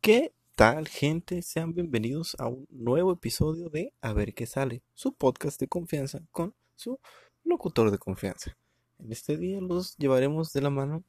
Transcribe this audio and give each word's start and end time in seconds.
¿Qué 0.00 0.32
tal 0.54 0.86
gente? 0.86 1.42
Sean 1.42 1.74
bienvenidos 1.74 2.36
a 2.38 2.46
un 2.46 2.68
nuevo 2.70 3.12
episodio 3.12 3.68
de 3.68 3.92
A 4.00 4.12
ver 4.12 4.32
qué 4.32 4.46
sale, 4.46 4.80
su 4.94 5.12
podcast 5.12 5.58
de 5.60 5.66
confianza 5.66 6.20
con 6.30 6.54
su 6.76 7.00
locutor 7.44 7.90
de 7.90 7.98
confianza. 7.98 8.56
En 9.00 9.10
este 9.10 9.36
día 9.36 9.60
los 9.60 9.96
llevaremos 9.96 10.52
de 10.52 10.62
la 10.62 10.70
mano 10.70 11.02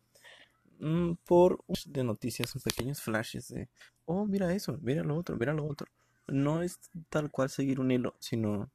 mm, 0.79 1.13
por 1.23 1.63
de 1.85 2.03
noticias, 2.03 2.51
pequeños 2.63 2.99
flashes 2.99 3.49
de, 3.49 3.69
oh, 4.05 4.25
mira 4.25 4.53
eso, 4.53 4.79
mira 4.81 5.03
lo 5.03 5.15
otro, 5.15 5.37
mira 5.37 5.53
lo 5.53 5.67
otro. 5.67 5.87
No 6.27 6.63
es 6.63 6.79
tal 7.09 7.29
cual 7.29 7.51
seguir 7.51 7.79
un 7.79 7.91
hilo, 7.91 8.15
sino 8.19 8.71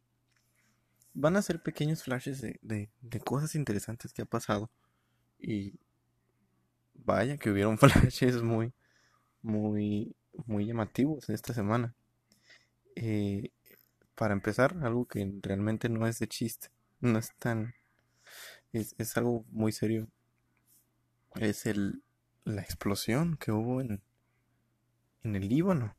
van 1.12 1.37
a 1.37 1.43
ser 1.43 1.61
pequeños 1.61 2.05
flashes 2.05 2.41
de, 2.41 2.61
de, 2.62 2.89
de 3.03 3.21
cosas 3.21 3.57
interesantes 3.57 4.12
que 4.12 4.23
ha 4.23 4.27
pasado. 4.27 4.71
Y 5.41 5.75
vaya 6.95 7.37
que 7.37 7.51
hubieron 7.51 7.79
flashes 7.79 8.43
muy, 8.43 8.73
muy, 9.45 10.17
muy 10.47 10.67
llamativos 10.67 11.29
esta 11.30 11.55
semana. 11.55 11.95
Eh, 12.97 13.51
para 14.15 14.35
empezar, 14.35 14.77
algo 14.83 15.07
que 15.07 15.33
realmente 15.43 15.89
no 15.89 16.07
es 16.07 16.19
de 16.19 16.29
chiste, 16.29 16.69
no 17.01 17.19
es 17.19 17.33
tan, 17.39 17.75
es, 18.73 18.95
es 18.99 19.16
algo 19.16 19.45
muy 19.51 19.73
serio. 19.73 20.09
Es 21.37 21.66
el, 21.66 22.02
la 22.45 22.62
explosión 22.62 23.37
que 23.37 23.52
hubo 23.52 23.80
en, 23.80 24.02
en 25.23 25.37
el 25.37 25.49
Líbano, 25.49 25.97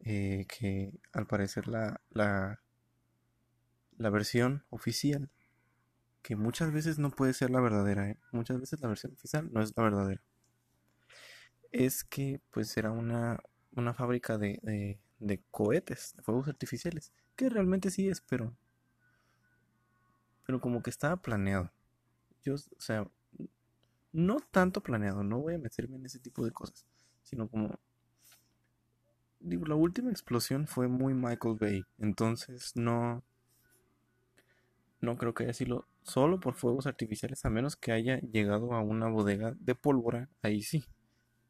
eh, 0.00 0.46
que 0.48 0.92
al 1.12 1.26
parecer 1.26 1.68
la, 1.68 2.00
la, 2.10 2.60
la 3.96 4.10
versión 4.10 4.64
oficial, 4.70 5.30
que 6.22 6.36
muchas 6.36 6.72
veces 6.72 6.98
no 6.98 7.10
puede 7.10 7.32
ser 7.32 7.50
la 7.50 7.60
verdadera, 7.60 8.10
¿eh? 8.10 8.18
muchas 8.32 8.60
veces 8.60 8.80
la 8.80 8.88
versión 8.88 9.12
oficial 9.14 9.50
no 9.52 9.62
es 9.62 9.72
la 9.76 9.82
verdadera 9.84 10.22
es 11.72 12.04
que 12.04 12.40
pues 12.50 12.76
era 12.76 12.90
una, 12.90 13.42
una 13.74 13.94
fábrica 13.94 14.38
de, 14.38 14.98
de, 15.18 15.42
cohetes, 15.50 16.14
de 16.16 16.22
fuegos 16.22 16.48
artificiales, 16.48 17.12
que 17.34 17.48
realmente 17.48 17.90
sí 17.90 18.08
es, 18.08 18.20
pero, 18.20 18.54
pero 20.44 20.60
como 20.60 20.82
que 20.82 20.90
estaba 20.90 21.16
planeado. 21.16 21.72
Yo, 22.44 22.54
o 22.54 22.80
sea, 22.80 23.08
no 24.12 24.40
tanto 24.50 24.82
planeado, 24.82 25.24
no 25.24 25.40
voy 25.40 25.54
a 25.54 25.58
meterme 25.58 25.96
en 25.96 26.06
ese 26.06 26.20
tipo 26.20 26.44
de 26.44 26.52
cosas, 26.52 26.86
sino 27.22 27.48
como, 27.48 27.78
digo, 29.40 29.64
la 29.66 29.74
última 29.74 30.10
explosión 30.10 30.66
fue 30.66 30.88
muy 30.88 31.14
Michael 31.14 31.56
Bay, 31.58 31.84
entonces 31.98 32.72
no, 32.76 33.24
no 35.00 35.16
creo 35.16 35.32
que 35.32 35.44
haya 35.44 35.54
sido 35.54 35.86
solo 36.02 36.40
por 36.40 36.54
fuegos 36.54 36.86
artificiales, 36.86 37.44
a 37.46 37.50
menos 37.50 37.76
que 37.76 37.92
haya 37.92 38.20
llegado 38.20 38.74
a 38.74 38.82
una 38.82 39.08
bodega 39.08 39.54
de 39.58 39.74
pólvora, 39.74 40.28
ahí 40.42 40.60
sí 40.60 40.84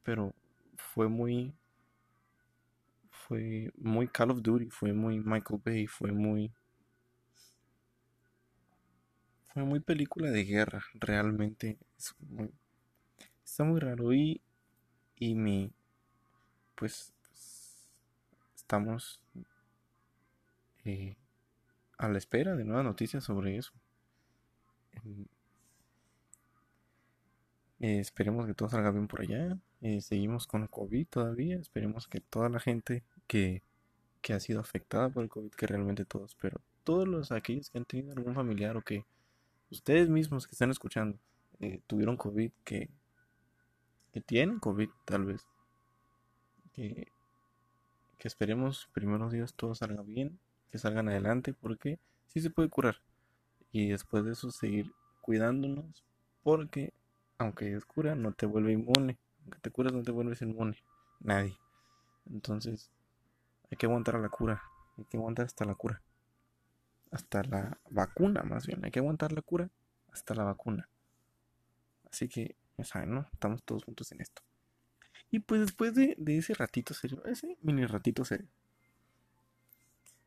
pero 0.02 0.34
fue 0.76 1.08
muy 1.08 1.54
fue 3.10 3.70
muy 3.76 4.08
Call 4.08 4.30
of 4.32 4.42
Duty, 4.42 4.70
fue 4.70 4.92
muy 4.92 5.20
Michael 5.20 5.60
Bay, 5.64 5.86
fue 5.86 6.12
muy 6.12 6.52
fue 9.52 9.64
muy 9.64 9.80
película 9.80 10.30
de 10.30 10.44
guerra, 10.44 10.82
realmente 10.94 11.78
es 11.98 12.14
muy, 12.20 12.50
está 13.44 13.64
muy 13.64 13.80
raro 13.80 14.12
y 14.12 14.40
y 15.16 15.34
mi 15.36 15.72
pues, 16.74 17.14
estamos 18.56 19.20
eh, 20.84 21.16
a 21.98 22.08
la 22.08 22.18
espera 22.18 22.56
de 22.56 22.64
nuevas 22.64 22.84
noticias 22.84 23.24
sobre 23.24 23.56
eso. 23.56 23.72
Eh, 27.80 27.98
esperemos 28.00 28.46
que 28.46 28.54
todo 28.54 28.68
salga 28.68 28.90
bien 28.90 29.08
por 29.08 29.20
allá. 29.20 29.58
Eh, 29.82 30.00
seguimos 30.00 30.46
con 30.46 30.68
COVID 30.68 31.08
todavía. 31.08 31.56
Esperemos 31.56 32.06
que 32.06 32.20
toda 32.20 32.48
la 32.48 32.60
gente 32.60 33.02
que, 33.26 33.62
ha 34.32 34.40
sido 34.40 34.60
afectada 34.60 35.08
por 35.10 35.24
el 35.24 35.28
COVID, 35.28 35.50
que 35.50 35.66
realmente 35.66 36.04
todos, 36.04 36.36
pero 36.40 36.60
todos 36.84 37.08
los 37.08 37.32
aquellos 37.32 37.68
que 37.70 37.78
han 37.78 37.84
tenido 37.84 38.12
algún 38.12 38.34
familiar 38.34 38.76
o 38.76 38.82
que 38.82 39.04
ustedes 39.70 40.08
mismos 40.08 40.46
que 40.46 40.52
están 40.52 40.70
escuchando 40.70 41.18
eh, 41.60 41.80
tuvieron 41.88 42.16
COVID, 42.16 42.52
que, 42.64 42.88
que 44.12 44.20
tienen 44.20 44.60
COVID 44.60 44.88
tal 45.04 45.24
vez, 45.24 45.46
que, 46.72 47.08
que 48.18 48.28
esperemos 48.28 48.88
primeros 48.92 49.32
días 49.32 49.54
todo 49.54 49.74
salga 49.74 50.02
bien, 50.02 50.38
que 50.70 50.78
salgan 50.78 51.08
adelante, 51.08 51.52
porque 51.52 51.98
sí 52.28 52.40
se 52.40 52.50
puede 52.50 52.68
curar. 52.68 53.00
Y 53.72 53.88
después 53.88 54.24
de 54.24 54.32
eso 54.32 54.52
seguir 54.52 54.92
cuidándonos, 55.20 56.04
porque 56.44 56.92
aunque 57.38 57.74
es 57.74 57.84
cura, 57.84 58.14
no 58.14 58.32
te 58.32 58.46
vuelve 58.46 58.72
inmune. 58.72 59.18
Aunque 59.42 59.58
te 59.60 59.70
curas, 59.70 59.92
no 59.92 60.02
te 60.02 60.10
vuelves 60.10 60.42
inmune. 60.42 60.76
Nadie. 61.20 61.56
Entonces, 62.26 62.90
hay 63.70 63.76
que 63.76 63.86
aguantar 63.86 64.16
a 64.16 64.20
la 64.20 64.28
cura. 64.28 64.62
Hay 64.98 65.04
que 65.04 65.16
aguantar 65.16 65.46
hasta 65.46 65.64
la 65.64 65.74
cura. 65.74 66.02
Hasta 67.10 67.42
la 67.44 67.78
vacuna, 67.90 68.42
más 68.42 68.66
bien. 68.66 68.84
Hay 68.84 68.90
que 68.90 69.00
aguantar 69.00 69.32
la 69.32 69.42
cura 69.42 69.70
hasta 70.12 70.34
la 70.34 70.44
vacuna. 70.44 70.88
Así 72.10 72.28
que, 72.28 72.56
ya 72.76 72.84
saben, 72.84 73.14
¿no? 73.14 73.26
Estamos 73.32 73.62
todos 73.62 73.84
juntos 73.84 74.12
en 74.12 74.20
esto. 74.20 74.42
Y 75.30 75.38
pues 75.40 75.62
después 75.62 75.94
de, 75.94 76.16
ese 76.26 76.52
ratito 76.54 76.92
serio, 76.92 77.24
ese 77.24 77.56
mini 77.62 77.86
ratito 77.86 78.24
serio, 78.24 78.48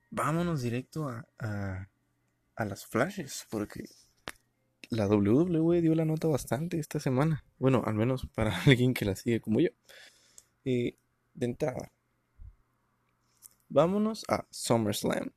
vámonos 0.09 0.63
directo 0.63 1.07
a, 1.07 1.27
a, 1.37 1.87
a 2.55 2.65
las 2.65 2.87
flashes, 2.87 3.45
porque 3.51 3.87
la 4.89 5.07
WWE 5.07 5.81
dio 5.81 5.95
la 5.95 6.05
nota 6.05 6.27
bastante 6.27 6.79
esta 6.79 6.99
semana. 6.99 7.43
Bueno, 7.57 7.83
al 7.85 7.95
menos 7.95 8.27
para 8.33 8.51
alguien 8.65 8.93
que 8.93 9.05
la 9.05 9.15
sigue 9.15 9.41
como 9.41 9.59
yo. 9.59 9.69
Eh, 10.63 10.97
de 11.33 11.45
entrada, 11.45 11.91
vámonos 13.69 14.23
a 14.29 14.47
SummerSlam, 14.49 15.31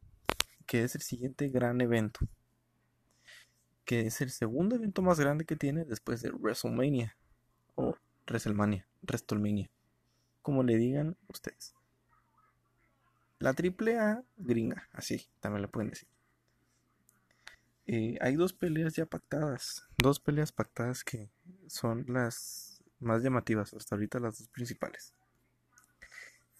que 0.67 0.85
es 0.85 0.95
el 0.95 1.03
siguiente 1.03 1.49
gran 1.49 1.81
evento. 1.81 2.21
Que 3.85 4.03
es 4.03 4.21
el 4.21 4.31
segundo 4.31 4.77
evento 4.77 5.03
más 5.03 5.19
grande 5.19 5.45
que 5.45 5.57
tiene 5.57 5.85
después 5.85 6.23
de 6.23 6.31
WrestleMania. 6.31 7.17
O 7.75 7.97
WrestleMania, 8.27 8.87
WrestleMania. 9.03 9.71
Como 10.43 10.63
le 10.63 10.77
digan 10.77 11.17
ustedes. 11.29 11.75
La 13.39 13.51
AAA 13.51 14.25
gringa, 14.37 14.89
así 14.93 15.29
también 15.41 15.63
le 15.63 15.69
pueden 15.69 15.91
decir. 15.91 16.09
Eh, 17.91 18.19
hay 18.21 18.37
dos 18.37 18.53
peleas 18.53 18.95
ya 18.97 19.07
pactadas, 19.07 19.83
dos 19.97 20.21
peleas 20.21 20.53
pactadas 20.53 21.03
que 21.03 21.31
son 21.69 22.05
las 22.07 22.85
más 23.01 23.23
llamativas, 23.23 23.73
hasta 23.73 23.95
ahorita 23.95 24.21
las 24.21 24.39
dos 24.39 24.49
principales. 24.49 25.15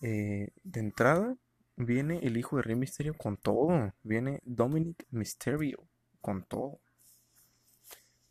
Eh, 0.01 0.49
de 0.65 0.81
entrada 0.81 1.37
viene 1.77 2.21
el 2.23 2.39
hijo 2.39 2.57
de 2.57 2.63
Rey 2.63 2.77
Mysterio 2.77 3.13
con 3.13 3.37
todo, 3.37 3.93
viene 4.03 4.41
Dominic 4.47 5.05
Mysterio 5.11 5.87
con 6.23 6.45
todo. 6.45 6.81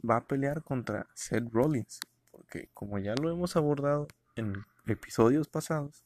Va 0.03 0.17
a 0.17 0.25
pelear 0.25 0.63
contra 0.63 1.07
Seth 1.13 1.51
Rollins, 1.51 1.99
porque 2.31 2.67
como 2.73 2.97
ya 2.97 3.13
lo 3.13 3.29
hemos 3.29 3.55
abordado 3.55 4.07
en 4.35 4.65
episodios 4.87 5.47
pasados, 5.47 6.03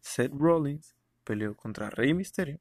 Seth 0.00 0.32
Rollins 0.34 0.96
peleó 1.22 1.56
contra 1.56 1.88
Rey 1.88 2.14
Mysterio 2.14 2.58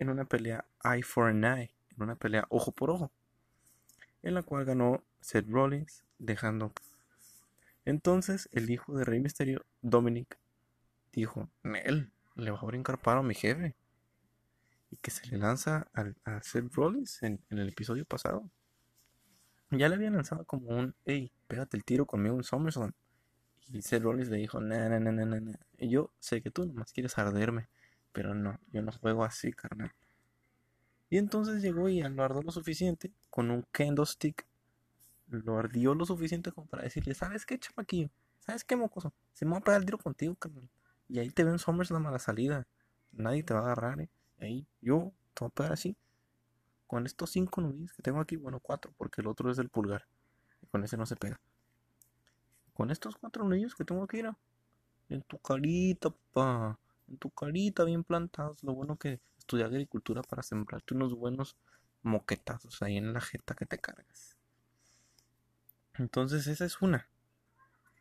en 0.00 0.08
una 0.08 0.24
pelea 0.24 0.64
eye 0.82 1.04
for 1.04 1.28
an 1.28 1.44
eye 1.44 1.70
en 1.96 2.02
una 2.02 2.16
pelea 2.16 2.46
ojo 2.48 2.72
por 2.72 2.90
ojo, 2.90 3.10
en 4.22 4.34
la 4.34 4.42
cual 4.42 4.64
ganó 4.64 5.02
Seth 5.20 5.48
Rollins, 5.48 6.04
dejando. 6.18 6.72
Entonces 7.84 8.48
el 8.52 8.70
hijo 8.70 8.96
de 8.96 9.04
Rey 9.04 9.20
Misterio, 9.20 9.64
Dominic, 9.80 10.38
dijo: 11.12 11.48
Nel, 11.62 12.10
le 12.36 12.50
va 12.50 12.58
a 12.58 12.66
brincar 12.66 12.98
paro 13.00 13.20
a 13.20 13.22
mi 13.22 13.34
jefe. 13.34 13.74
Y 14.90 14.96
que 14.96 15.10
se 15.10 15.26
le 15.28 15.38
lanza 15.38 15.88
a, 15.94 16.42
Seth 16.42 16.72
Rollins 16.74 17.22
en, 17.22 17.40
el 17.50 17.68
episodio 17.68 18.04
pasado. 18.04 18.50
Ya 19.70 19.88
le 19.88 19.94
habían 19.94 20.14
lanzado 20.14 20.44
como 20.44 20.68
un: 20.68 20.94
Hey, 21.04 21.32
pégate 21.48 21.76
el 21.76 21.84
tiro 21.84 22.06
conmigo 22.06 22.36
en 22.36 22.44
SummerSlam. 22.44 22.92
Y 23.68 23.82
Seth 23.82 24.02
Rollins 24.02 24.28
le 24.28 24.36
dijo: 24.36 24.60
Nah, 24.60 24.88
nah, 24.88 24.98
nah, 24.98 25.12
nah, 25.12 25.40
nah. 25.40 25.56
Y 25.78 25.90
yo 25.90 26.12
sé 26.18 26.42
que 26.42 26.50
tú 26.50 26.66
nomás 26.66 26.92
quieres 26.92 27.16
arderme. 27.18 27.68
Pero 28.12 28.34
no, 28.34 28.60
yo 28.70 28.82
no 28.82 28.92
juego 28.92 29.24
así, 29.24 29.52
carnal. 29.52 29.92
Y 31.12 31.18
entonces 31.18 31.60
llegó 31.60 31.90
y 31.90 32.00
lo 32.00 32.24
ardió 32.24 32.40
lo 32.40 32.50
suficiente 32.50 33.12
con 33.28 33.50
un 33.50 33.66
kendo 33.70 34.06
stick. 34.06 34.46
Lo 35.28 35.58
ardió 35.58 35.94
lo 35.94 36.06
suficiente 36.06 36.52
como 36.52 36.66
para 36.66 36.84
decirle, 36.84 37.12
¿sabes 37.12 37.44
qué, 37.44 37.58
chamaquillo? 37.58 38.08
¿Sabes 38.40 38.64
qué, 38.64 38.76
mocoso? 38.76 39.12
Se 39.34 39.44
me 39.44 39.50
va 39.50 39.58
a 39.58 39.60
pegar 39.60 39.80
el 39.80 39.84
tiro 39.84 39.98
contigo. 39.98 40.38
Y 41.10 41.18
ahí 41.18 41.28
te 41.28 41.44
ven 41.44 41.58
la 41.66 41.98
mala 41.98 42.18
salida. 42.18 42.66
Nadie 43.10 43.42
te 43.42 43.52
va 43.52 43.60
a 43.60 43.64
agarrar, 43.64 44.00
¿eh? 44.00 44.08
Ahí 44.40 44.66
yo 44.80 45.12
te 45.34 45.44
voy 45.44 45.48
a 45.48 45.54
pegar 45.54 45.72
así. 45.74 45.98
Con 46.86 47.04
estos 47.04 47.28
cinco 47.28 47.60
nudillos 47.60 47.92
que 47.92 48.02
tengo 48.02 48.18
aquí, 48.18 48.36
bueno, 48.36 48.58
cuatro, 48.58 48.94
porque 48.96 49.20
el 49.20 49.26
otro 49.26 49.50
es 49.50 49.58
el 49.58 49.68
pulgar. 49.68 50.06
Y 50.62 50.66
con 50.68 50.82
ese 50.82 50.96
no 50.96 51.04
se 51.04 51.16
pega. 51.16 51.38
Con 52.72 52.90
estos 52.90 53.18
cuatro 53.18 53.44
nudillos 53.44 53.74
que 53.74 53.84
tengo 53.84 54.02
aquí, 54.02 54.22
¿no? 54.22 54.38
En 55.10 55.20
tu 55.20 55.36
carita, 55.36 56.08
papá. 56.08 56.78
En 57.06 57.18
tu 57.18 57.28
carita 57.28 57.84
bien 57.84 58.02
plantados. 58.02 58.64
Lo 58.64 58.74
bueno 58.74 58.96
que 58.96 59.20
estudiar 59.42 59.68
agricultura 59.68 60.22
para 60.22 60.42
sembrarte 60.42 60.94
unos 60.94 61.14
buenos 61.14 61.56
moquetazos 62.02 62.82
ahí 62.82 62.96
en 62.96 63.12
la 63.12 63.20
jeta 63.20 63.54
que 63.54 63.66
te 63.66 63.78
cargas. 63.78 64.36
Entonces 65.98 66.46
esa 66.46 66.64
es 66.64 66.80
una. 66.80 67.08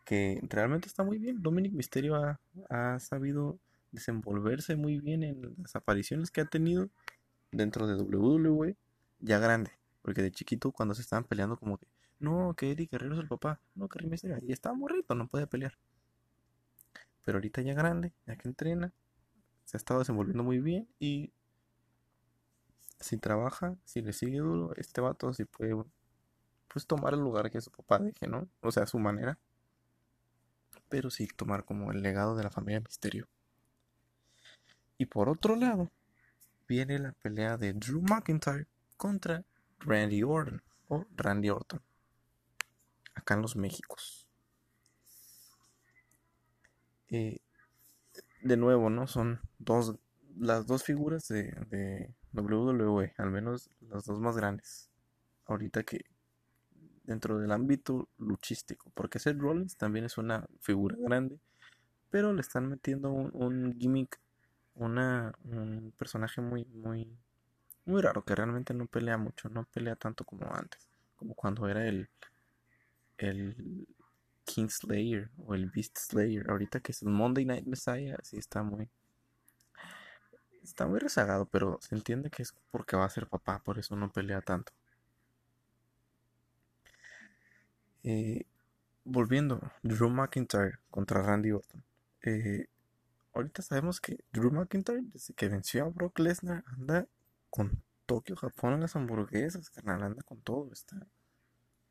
que 0.05 0.39
realmente 0.43 0.87
está 0.87 1.03
muy 1.03 1.17
bien. 1.17 1.41
Dominic 1.41 1.73
Mysterio 1.73 2.15
ha, 2.15 2.39
ha 2.69 2.99
sabido 2.99 3.59
desenvolverse 3.91 4.75
muy 4.75 4.99
bien 4.99 5.23
en 5.23 5.55
las 5.57 5.75
apariciones 5.75 6.31
que 6.31 6.41
ha 6.41 6.45
tenido 6.45 6.89
dentro 7.51 7.87
de 7.87 8.01
WWE, 8.01 8.75
ya 9.19 9.39
grande. 9.39 9.71
Porque 10.01 10.21
de 10.21 10.31
chiquito, 10.31 10.71
cuando 10.71 10.95
se 10.95 11.01
estaban 11.01 11.25
peleando, 11.25 11.57
como 11.57 11.77
que, 11.77 11.87
no, 12.19 12.53
que 12.55 12.71
Eddie 12.71 12.87
Guerrero 12.91 13.15
es 13.15 13.21
el 13.21 13.27
papá, 13.27 13.59
no, 13.75 13.87
que 13.87 13.99
Rey 13.99 14.09
Mysterio, 14.09 14.39
y 14.41 14.51
estaba 14.51 14.75
morrito, 14.75 15.13
no 15.15 15.27
puede 15.27 15.47
pelear. 15.47 15.77
Pero 17.23 17.37
ahorita 17.37 17.61
ya 17.61 17.73
grande, 17.73 18.13
ya 18.25 18.35
que 18.35 18.47
entrena, 18.47 18.93
se 19.71 19.77
ha 19.77 19.79
estado 19.79 19.99
desenvolviendo 20.01 20.43
muy 20.43 20.59
bien 20.59 20.85
y 20.99 21.31
si 22.99 23.17
trabaja, 23.17 23.77
si 23.85 24.01
le 24.01 24.11
sigue 24.11 24.39
duro, 24.39 24.73
este 24.75 24.99
vato 24.99 25.31
si 25.31 25.45
puede 25.45 25.81
pues 26.67 26.85
tomar 26.85 27.13
el 27.13 27.21
lugar 27.21 27.49
que 27.49 27.61
su 27.61 27.71
papá 27.71 27.97
deje, 27.99 28.27
¿no? 28.27 28.49
O 28.59 28.73
sea, 28.73 28.85
su 28.85 28.99
manera. 28.99 29.39
Pero 30.89 31.09
sí 31.09 31.25
tomar 31.25 31.63
como 31.63 31.93
el 31.93 32.01
legado 32.01 32.35
de 32.35 32.43
la 32.43 32.51
familia 32.51 32.81
Misterio. 32.81 33.29
Y 34.97 35.05
por 35.05 35.29
otro 35.29 35.55
lado, 35.55 35.89
viene 36.67 36.99
la 36.99 37.13
pelea 37.13 37.55
de 37.55 37.71
Drew 37.71 38.01
McIntyre 38.01 38.67
contra 38.97 39.45
Randy 39.79 40.21
Orton 40.23 40.61
o 40.89 41.05
Randy 41.15 41.49
Orton. 41.49 41.81
Acá 43.15 43.35
en 43.35 43.41
los 43.41 43.55
Méxicos. 43.55 44.27
Eh, 47.07 47.39
de 48.43 48.57
nuevo, 48.57 48.89
¿no? 48.89 49.07
Son 49.07 49.39
dos, 49.59 49.95
las 50.37 50.67
dos 50.67 50.83
figuras 50.83 51.27
de, 51.27 51.53
de 51.69 52.13
WWE, 52.33 53.13
al 53.17 53.31
menos 53.31 53.69
las 53.81 54.05
dos 54.05 54.19
más 54.19 54.35
grandes. 54.35 54.89
Ahorita 55.45 55.83
que 55.83 56.05
dentro 57.03 57.39
del 57.39 57.51
ámbito 57.51 58.07
luchístico, 58.17 58.91
porque 58.93 59.19
Seth 59.19 59.37
Rollins 59.37 59.75
también 59.77 60.05
es 60.05 60.17
una 60.17 60.47
figura 60.59 60.95
grande, 60.99 61.39
pero 62.09 62.33
le 62.33 62.41
están 62.41 62.69
metiendo 62.69 63.11
un, 63.11 63.75
gimmick, 63.77 64.19
una, 64.75 65.33
un 65.43 65.93
personaje 65.97 66.41
muy, 66.41 66.65
muy, 66.65 67.17
muy 67.85 68.01
raro, 68.01 68.23
que 68.23 68.35
realmente 68.35 68.73
no 68.73 68.85
pelea 68.85 69.17
mucho, 69.17 69.49
no 69.49 69.65
pelea 69.65 69.95
tanto 69.95 70.23
como 70.23 70.53
antes, 70.53 70.87
como 71.15 71.35
cuando 71.35 71.67
era 71.67 71.87
el, 71.87 72.09
el 73.17 73.87
King 74.53 74.67
Slayer 74.69 75.29
o 75.37 75.55
el 75.55 75.69
Beast 75.69 75.97
Slayer, 75.97 76.49
ahorita 76.49 76.81
que 76.81 76.91
es 76.91 77.01
el 77.01 77.09
Monday 77.09 77.45
Night 77.45 77.65
Messiah, 77.65 78.17
sí 78.21 78.37
está 78.37 78.63
muy, 78.63 78.89
está 80.61 80.87
muy 80.87 80.99
rezagado, 80.99 81.45
pero 81.45 81.79
se 81.81 81.95
entiende 81.95 82.29
que 82.29 82.43
es 82.43 82.53
porque 82.69 82.97
va 82.97 83.05
a 83.05 83.09
ser 83.09 83.27
papá, 83.27 83.59
por 83.63 83.79
eso 83.79 83.95
no 83.95 84.11
pelea 84.11 84.41
tanto. 84.41 84.73
Eh, 88.03 88.45
volviendo, 89.05 89.61
Drew 89.83 90.09
McIntyre 90.09 90.79
contra 90.89 91.21
Randy 91.21 91.51
Orton. 91.51 91.83
Eh, 92.23 92.67
ahorita 93.33 93.61
sabemos 93.61 94.01
que 94.01 94.17
Drew 94.33 94.51
McIntyre, 94.51 95.01
desde 95.13 95.33
que 95.33 95.47
venció 95.47 95.85
a 95.85 95.89
Brock 95.89 96.19
Lesnar, 96.19 96.63
anda 96.67 97.07
con 97.49 97.83
Tokio, 98.05 98.35
Japón 98.35 98.73
en 98.73 98.81
las 98.81 98.95
hamburguesas, 98.97 99.69
carnal, 99.69 100.03
anda 100.03 100.23
con 100.23 100.41
todo. 100.41 100.71
Está, 100.73 101.07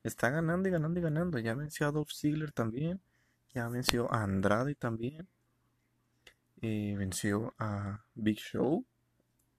está 0.03 0.31
ganando 0.31 0.69
y 0.69 0.73
ganando 0.73 1.01
y 1.01 1.03
ganando. 1.03 1.39
Ya 1.39 1.55
venció 1.55 1.89
a 1.89 1.93
Dolph 1.93 2.13
Ziggler 2.13 2.53
también. 2.53 3.01
Ya 3.55 3.69
venció 3.69 4.13
a 4.13 4.23
Andrade 4.23 4.75
también. 4.75 5.29
Eh, 6.63 6.95
venció 6.99 7.55
a 7.59 8.05
Big 8.15 8.39
Show. 8.39 8.85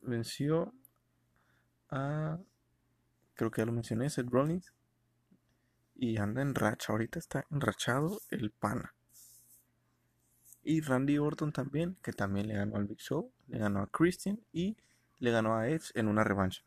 Venció 0.02 0.74
a. 1.90 2.40
Creo 3.36 3.52
que 3.52 3.62
ya 3.62 3.66
lo 3.66 3.72
mencioné, 3.72 4.10
Seth 4.10 4.30
Rollins 4.30 4.74
y 6.02 6.18
anda 6.18 6.42
en 6.42 6.56
racha. 6.56 6.92
Ahorita 6.92 7.20
está 7.20 7.46
enrachado 7.52 8.20
el 8.32 8.52
pana. 8.52 8.96
Y 10.64 10.82
Randy 10.82 11.20
Orton 11.20 11.54
también, 11.54 11.96
que 12.02 12.12
también 12.12 12.48
le 12.48 12.56
ganó 12.56 12.78
al 12.78 12.86
Big 12.86 13.00
Show, 13.00 13.32
le 13.48 13.60
ganó 13.60 13.82
a 13.82 13.88
Christian 13.88 14.40
y 14.52 14.78
le 15.20 15.32
ganó 15.32 15.56
a 15.56 15.70
Edge 15.70 15.92
en 15.94 16.08
una 16.08 16.24
revancha. 16.24 16.64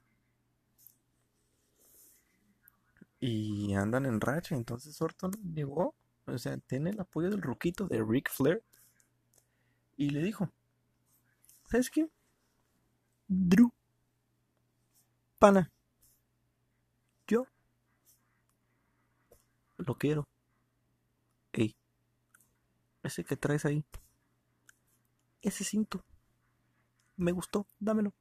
Y 3.20 3.74
andan 3.74 4.06
en 4.06 4.20
racha. 4.20 4.54
Entonces 4.54 5.00
Orton 5.02 5.32
llegó, 5.54 5.94
o 6.26 6.38
sea, 6.38 6.56
tiene 6.58 6.90
el 6.90 7.00
apoyo 7.00 7.30
del 7.30 7.42
ruquito 7.42 7.86
de 7.88 8.04
Ric 8.04 8.30
Flair. 8.30 8.62
Y 9.96 10.10
le 10.10 10.22
dijo, 10.22 10.50
¿sabes 11.66 11.90
qué? 11.90 12.08
Drew, 13.28 13.70
pana, 15.38 15.70
yo 17.26 17.46
lo 19.78 19.94
quiero. 19.96 20.26
Ey, 21.52 21.74
ese 23.02 23.24
que 23.24 23.36
traes 23.36 23.64
ahí, 23.64 23.84
ese 25.42 25.64
cinto, 25.64 26.04
me 27.16 27.32
gustó, 27.32 27.66
dámelo. 27.78 28.12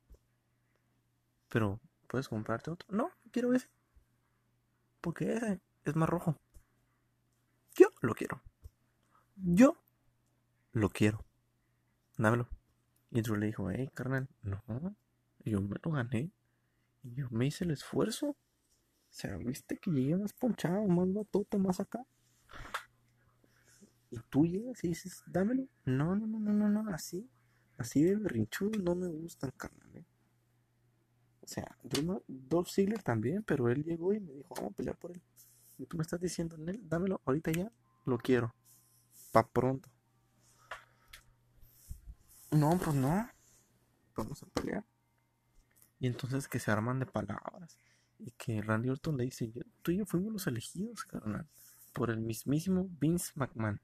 Pero, 1.48 1.80
¿puedes 2.08 2.28
comprarte 2.28 2.70
otro? 2.70 2.88
No, 2.92 3.10
quiero 3.32 3.54
ese. 3.54 3.70
Porque 5.04 5.60
es 5.84 5.96
más 5.98 6.08
rojo. 6.08 6.40
Yo 7.76 7.90
lo 8.00 8.16
quiero. 8.16 8.42
Yo 9.36 9.76
lo 10.72 10.90
quiero. 10.90 11.26
Dámelo. 12.18 12.48
Y 13.12 13.22
Drew 13.22 13.36
le 13.36 13.48
dijo, 13.48 13.70
hey, 13.70 13.90
carnal, 13.94 14.30
no, 14.44 14.64
yo 15.44 15.60
me 15.60 15.76
lo 15.84 15.92
gané. 15.92 16.32
Yo 17.04 17.28
me 17.32 17.48
hice 17.48 17.66
el 17.66 17.72
esfuerzo. 17.72 18.30
O 18.30 18.38
sea, 19.10 19.36
viste 19.36 19.78
que 19.78 19.92
llegué 19.92 20.16
más 20.16 20.32
ponchado, 20.32 20.88
más 20.88 21.14
batoto, 21.14 21.60
más 21.60 21.82
acá. 21.82 22.06
Y 24.10 24.20
tú 24.30 24.46
llegas 24.46 24.86
y 24.86 24.88
dices, 24.88 25.22
dámelo. 25.26 25.68
No, 25.84 26.16
no, 26.16 26.26
no, 26.28 26.40
no, 26.40 26.54
no, 26.54 26.70
no, 26.70 26.94
así. 26.94 27.30
Así 27.78 28.04
de 28.04 28.16
berrinchudo 28.16 28.80
no 28.82 28.96
me 28.96 29.08
gustan, 29.08 29.52
carnal. 29.58 29.98
¿eh? 29.98 30.06
O 31.44 31.48
sea, 31.48 31.78
Dolph 32.28 32.70
Ziggler 32.70 33.04
también, 33.04 33.44
pero 33.44 33.70
él 33.70 33.84
llegó 33.84 34.14
y 34.14 34.20
me 34.20 34.32
dijo, 34.32 34.56
vamos 34.56 34.72
a 34.72 34.76
pelear 34.76 34.98
por 34.98 35.12
él. 35.12 35.22
Y 35.78 35.86
tú 35.86 35.98
me 35.98 36.04
estás 36.04 36.22
diciendo, 36.22 36.58
Nel, 36.58 36.88
dámelo 36.88 37.22
ahorita 37.26 37.52
ya, 37.52 37.72
lo 38.06 38.18
quiero. 38.18 38.56
Pa' 39.32 39.48
pronto. 39.48 39.90
No, 42.52 42.78
pues 42.78 42.96
no. 42.96 43.28
Vamos 44.16 44.42
a 44.44 44.46
pelear. 44.48 44.86
Y 46.00 46.08
entonces 46.08 46.48
que 46.48 46.60
se 46.60 46.72
arman 46.72 47.00
de 47.00 47.06
palabras 47.06 47.78
y 48.20 48.32
que 48.32 48.62
Randy 48.62 48.90
Orton 48.90 49.18
le 49.18 49.26
dice, 49.26 49.52
tú 49.82 49.92
y 49.92 49.98
yo 49.98 50.06
fuimos 50.06 50.32
los 50.32 50.48
elegidos, 50.48 51.04
carnal, 51.04 51.48
por 51.94 52.10
el 52.10 52.20
mismísimo 52.20 52.90
Vince 53.00 53.32
McMahon, 53.36 53.82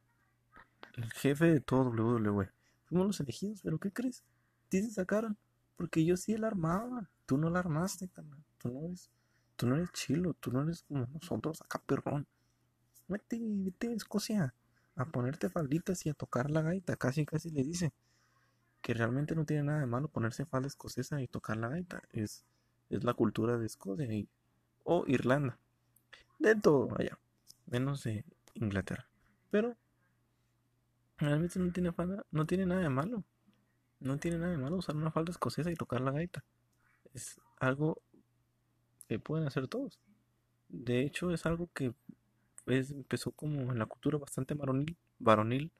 el 0.96 1.12
jefe 1.12 1.46
de 1.46 1.60
todo 1.60 1.90
WWE. 1.90 2.50
Fuimos 2.86 3.08
los 3.08 3.20
elegidos, 3.20 3.62
pero 3.62 3.80
¿qué 3.80 3.92
crees? 3.92 4.24
Te 4.70 4.88
sacaron, 4.90 5.38
porque 5.76 6.06
yo 6.06 6.16
sí 6.18 6.38
la 6.38 6.48
armaba, 6.48 7.10
tú 7.30 7.38
no 7.38 7.52
la 7.52 7.60
armaste, 7.60 8.10
tú 8.58 8.70
no 8.70 8.82
eres, 8.88 9.12
tú 9.56 9.68
no 9.68 9.76
eres 9.76 9.92
chilo, 9.92 10.34
tú 10.34 10.52
no 10.52 10.64
eres 10.64 10.82
como 10.82 11.06
nosotros 11.06 11.62
acá 11.62 11.80
perrón. 11.86 12.26
Vete, 13.08 13.38
vete 13.40 13.90
a 13.90 13.92
Escocia 13.92 14.56
a 14.96 15.06
ponerte 15.06 15.48
falditas 15.48 16.08
y 16.08 16.10
a 16.10 16.16
tocar 16.16 16.50
la 16.50 16.64
gaita, 16.64 16.96
casi 16.96 17.28
casi 17.28 17.52
le 17.52 17.62
dice 17.64 17.94
que 18.82 18.96
realmente 18.96 19.36
no 19.36 19.46
tiene 19.46 19.62
nada 19.62 19.82
de 19.82 19.86
malo 19.86 20.08
ponerse 20.08 20.44
falda 20.48 20.68
escocesa 20.68 21.22
y 21.22 21.28
tocar 21.28 21.58
la 21.58 21.70
gaita, 21.70 22.02
es 22.14 22.46
es 22.90 23.04
la 23.04 23.14
cultura 23.14 23.60
de 23.60 23.68
Escocia 23.68 24.10
o 24.84 25.04
Irlanda. 25.06 25.60
De 26.40 26.56
todo 26.56 26.90
allá, 26.98 27.20
menos 27.68 28.06
de 28.06 28.26
Inglaterra. 28.56 29.08
Pero 29.52 29.78
realmente 31.18 31.60
no 31.60 31.72
tiene, 31.72 31.92
falda, 31.92 32.26
no 32.32 32.48
tiene 32.48 32.66
nada 32.66 32.82
de 32.82 32.90
malo. 32.90 33.24
No 34.00 34.18
tiene 34.18 34.40
nada 34.40 34.50
de 34.50 34.58
malo 34.58 34.78
usar 34.78 34.96
una 34.96 35.12
falda 35.12 35.30
escocesa 35.30 35.70
y 35.70 35.76
tocar 35.76 36.02
la 36.02 36.10
gaita. 36.10 36.44
Es 37.14 37.40
algo 37.60 38.02
que 39.08 39.20
pueden 39.20 39.48
hacer 39.48 39.68
todos. 39.68 40.00
De 40.68 41.02
hecho, 41.02 41.32
es 41.32 41.46
algo 41.46 41.70
que 41.74 41.94
empezó 42.68 43.32
como 43.32 43.72
en 43.72 43.80
la 43.80 43.88
cultura 43.88 44.18
bastante 44.18 44.54
varonil, 44.54 44.96
varonil 45.18 45.72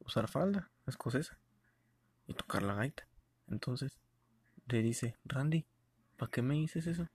usar 0.00 0.28
falda 0.28 0.70
escocesa 0.86 1.38
y 2.26 2.34
tocar 2.34 2.62
la 2.62 2.74
gaita. 2.74 3.06
Entonces 3.46 3.98
le 4.66 4.82
dice, 4.82 5.16
Randy, 5.24 5.64
¿Para 6.18 6.32
qué 6.32 6.42
me 6.42 6.54
dices 6.54 6.88
eso? 6.88 7.08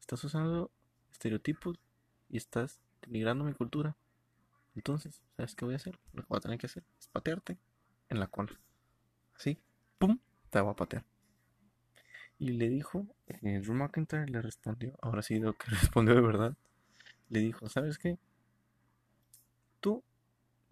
Estás 0.00 0.22
usando 0.22 0.70
estereotipos 1.10 1.78
y 2.28 2.36
estás 2.36 2.78
denigrando 3.00 3.42
mi 3.44 3.54
cultura. 3.54 3.96
Entonces, 4.76 5.22
¿sabes 5.34 5.54
qué 5.54 5.64
voy 5.64 5.72
a 5.72 5.78
hacer? 5.78 5.98
Lo 6.12 6.22
que 6.22 6.28
voy 6.28 6.36
a 6.36 6.40
tener 6.40 6.58
que 6.58 6.66
hacer 6.66 6.84
es 7.00 7.08
patearte 7.08 7.58
en 8.10 8.20
la 8.20 8.26
cola. 8.26 8.52
Así, 9.34 9.58
¡pum! 9.98 10.18
Te 10.50 10.60
voy 10.60 10.72
a 10.72 10.76
patear. 10.76 11.06
Y 12.38 12.52
le 12.52 12.68
dijo, 12.68 13.06
eh, 13.26 13.60
Drew 13.60 13.74
McIntyre 13.74 14.26
le 14.26 14.42
respondió, 14.42 14.98
ahora 15.00 15.22
sí 15.22 15.38
lo 15.38 15.54
que 15.54 15.66
respondió 15.70 16.14
de 16.14 16.20
verdad. 16.20 16.54
Le 17.28 17.40
dijo, 17.40 17.68
¿sabes 17.68 17.98
qué? 17.98 18.18
Tú, 19.80 20.02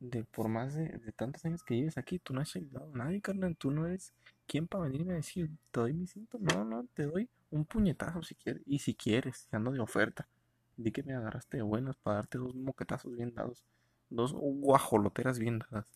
de 0.00 0.25
por 0.25 0.49
más 0.49 0.75
de, 0.75 0.99
tantos 1.16 1.45
años 1.45 1.62
que 1.62 1.76
lleves 1.76 1.99
aquí, 1.99 2.19
tú 2.19 2.35
no 2.35 2.40
has 2.40 2.54
ayudado 2.57 2.90
a 2.92 2.97
nadie, 2.97 3.21
carnal. 3.21 3.57
Tú 3.57 3.71
no 3.71 3.87
eres 3.87 4.12
quien 4.47 4.66
para 4.66 4.85
venirme 4.85 5.12
a 5.12 5.16
decir, 5.16 5.50
te 5.71 5.81
doy 5.81 5.92
mi 5.92 6.07
cinto. 6.07 6.38
No, 6.40 6.64
no, 6.64 6.85
te 6.95 7.04
doy 7.04 7.28
un 7.50 7.64
puñetazo 7.64 8.23
si 8.23 8.35
quieres. 8.35 8.62
Y 8.66 8.81
si 8.81 8.95
quieres, 8.95 9.47
si 9.49 9.57
ando 9.57 9.71
de 9.71 9.81
oferta, 9.81 10.28
di 10.76 10.90
que 10.92 11.02
me 11.02 11.14
agarraste 11.14 11.59
de 11.59 11.62
buenas 11.62 11.97
para 11.97 12.16
darte 12.16 12.38
dos 12.38 12.54
moquetazos 12.54 13.14
bien 13.16 13.35
dados. 13.35 13.62
Dos 14.11 14.33
guajoloteras 14.35 15.38
bien 15.38 15.59
dadas. 15.61 15.87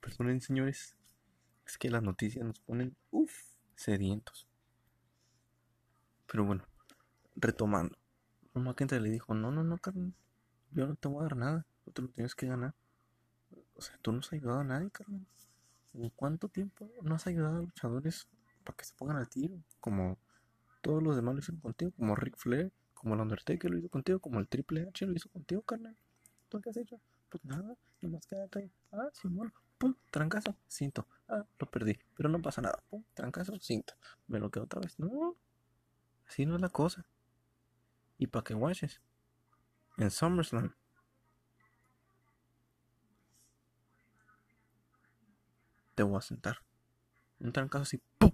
Perdonen, 0.00 0.40
señores. 0.40 0.96
Es 1.66 1.78
que 1.78 1.90
las 1.90 2.02
noticias 2.02 2.44
nos 2.44 2.60
ponen, 2.60 2.96
uff, 3.10 3.32
sedientos. 3.74 4.46
Pero 6.26 6.44
bueno, 6.44 6.64
retomando. 7.36 7.96
McIntyre 8.54 9.00
le 9.00 9.10
dijo, 9.10 9.34
no, 9.34 9.50
no, 9.50 9.64
no, 9.64 9.78
carnal. 9.78 10.14
Yo 10.70 10.86
no 10.86 10.94
te 10.94 11.08
voy 11.08 11.20
a 11.20 11.22
dar 11.22 11.36
nada. 11.36 11.66
Tú 11.92 12.02
lo 12.02 12.08
tienes 12.08 12.34
que 12.34 12.46
ganar. 12.46 12.74
O 13.74 13.82
sea, 13.82 13.98
tú 14.02 14.12
no 14.12 14.20
has 14.20 14.32
ayudado 14.32 14.60
a 14.60 14.64
nadie, 14.64 14.90
carnal. 14.90 15.26
¿En 15.94 16.10
cuánto 16.10 16.48
tiempo 16.48 16.90
no 17.02 17.14
has 17.14 17.26
ayudado 17.26 17.58
a 17.58 17.62
luchadores 17.62 18.26
para 18.64 18.76
que 18.76 18.84
se 18.84 18.94
pongan 18.94 19.16
al 19.16 19.28
tiro? 19.28 19.56
Como 19.80 20.18
todos 20.82 21.02
los 21.02 21.16
demás 21.16 21.34
lo 21.34 21.40
hicieron 21.40 21.60
contigo, 21.60 21.92
como 21.96 22.16
Rick 22.16 22.36
Flair, 22.36 22.72
como 22.94 23.14
el 23.14 23.20
Undertaker 23.20 23.70
lo 23.70 23.78
hizo 23.78 23.88
contigo, 23.88 24.18
como 24.18 24.40
el 24.40 24.48
Triple 24.48 24.88
H 24.88 25.06
lo 25.06 25.14
hizo 25.14 25.28
contigo, 25.28 25.62
carnal. 25.62 25.96
¿Tú 26.48 26.60
qué 26.60 26.70
has 26.70 26.76
hecho? 26.76 27.00
Pues 27.28 27.44
nada, 27.44 27.76
nomás 28.00 28.26
quédate 28.26 28.58
ahí. 28.60 28.72
Ah, 28.92 29.08
bueno, 29.24 29.52
pum, 29.78 29.94
trancazo, 30.10 30.56
cinto. 30.66 31.06
Ah, 31.28 31.44
lo 31.58 31.70
perdí, 31.70 31.98
pero 32.16 32.28
no 32.28 32.40
pasa 32.40 32.62
nada. 32.62 32.82
Pum, 32.90 33.04
trancazo, 33.14 33.58
cinto. 33.60 33.94
Me 34.26 34.38
lo 34.38 34.50
quedo 34.50 34.64
otra 34.64 34.80
vez. 34.80 34.98
No, 34.98 35.36
así 36.26 36.46
no 36.46 36.56
es 36.56 36.60
la 36.60 36.68
cosa. 36.68 37.06
Y 38.18 38.26
para 38.26 38.44
que 38.44 38.54
guaches, 38.54 39.00
en 39.96 40.10
SummerSlam 40.10 40.74
te 45.94 46.02
voy 46.02 46.18
a 46.18 46.20
sentar. 46.20 46.58
Un 47.40 47.52
trancazo 47.52 47.82
así, 47.82 48.02
¡pum! 48.18 48.32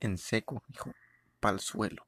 En 0.00 0.18
seco, 0.18 0.62
hijo, 0.68 0.92
pa'l 1.40 1.60
suelo. 1.60 2.06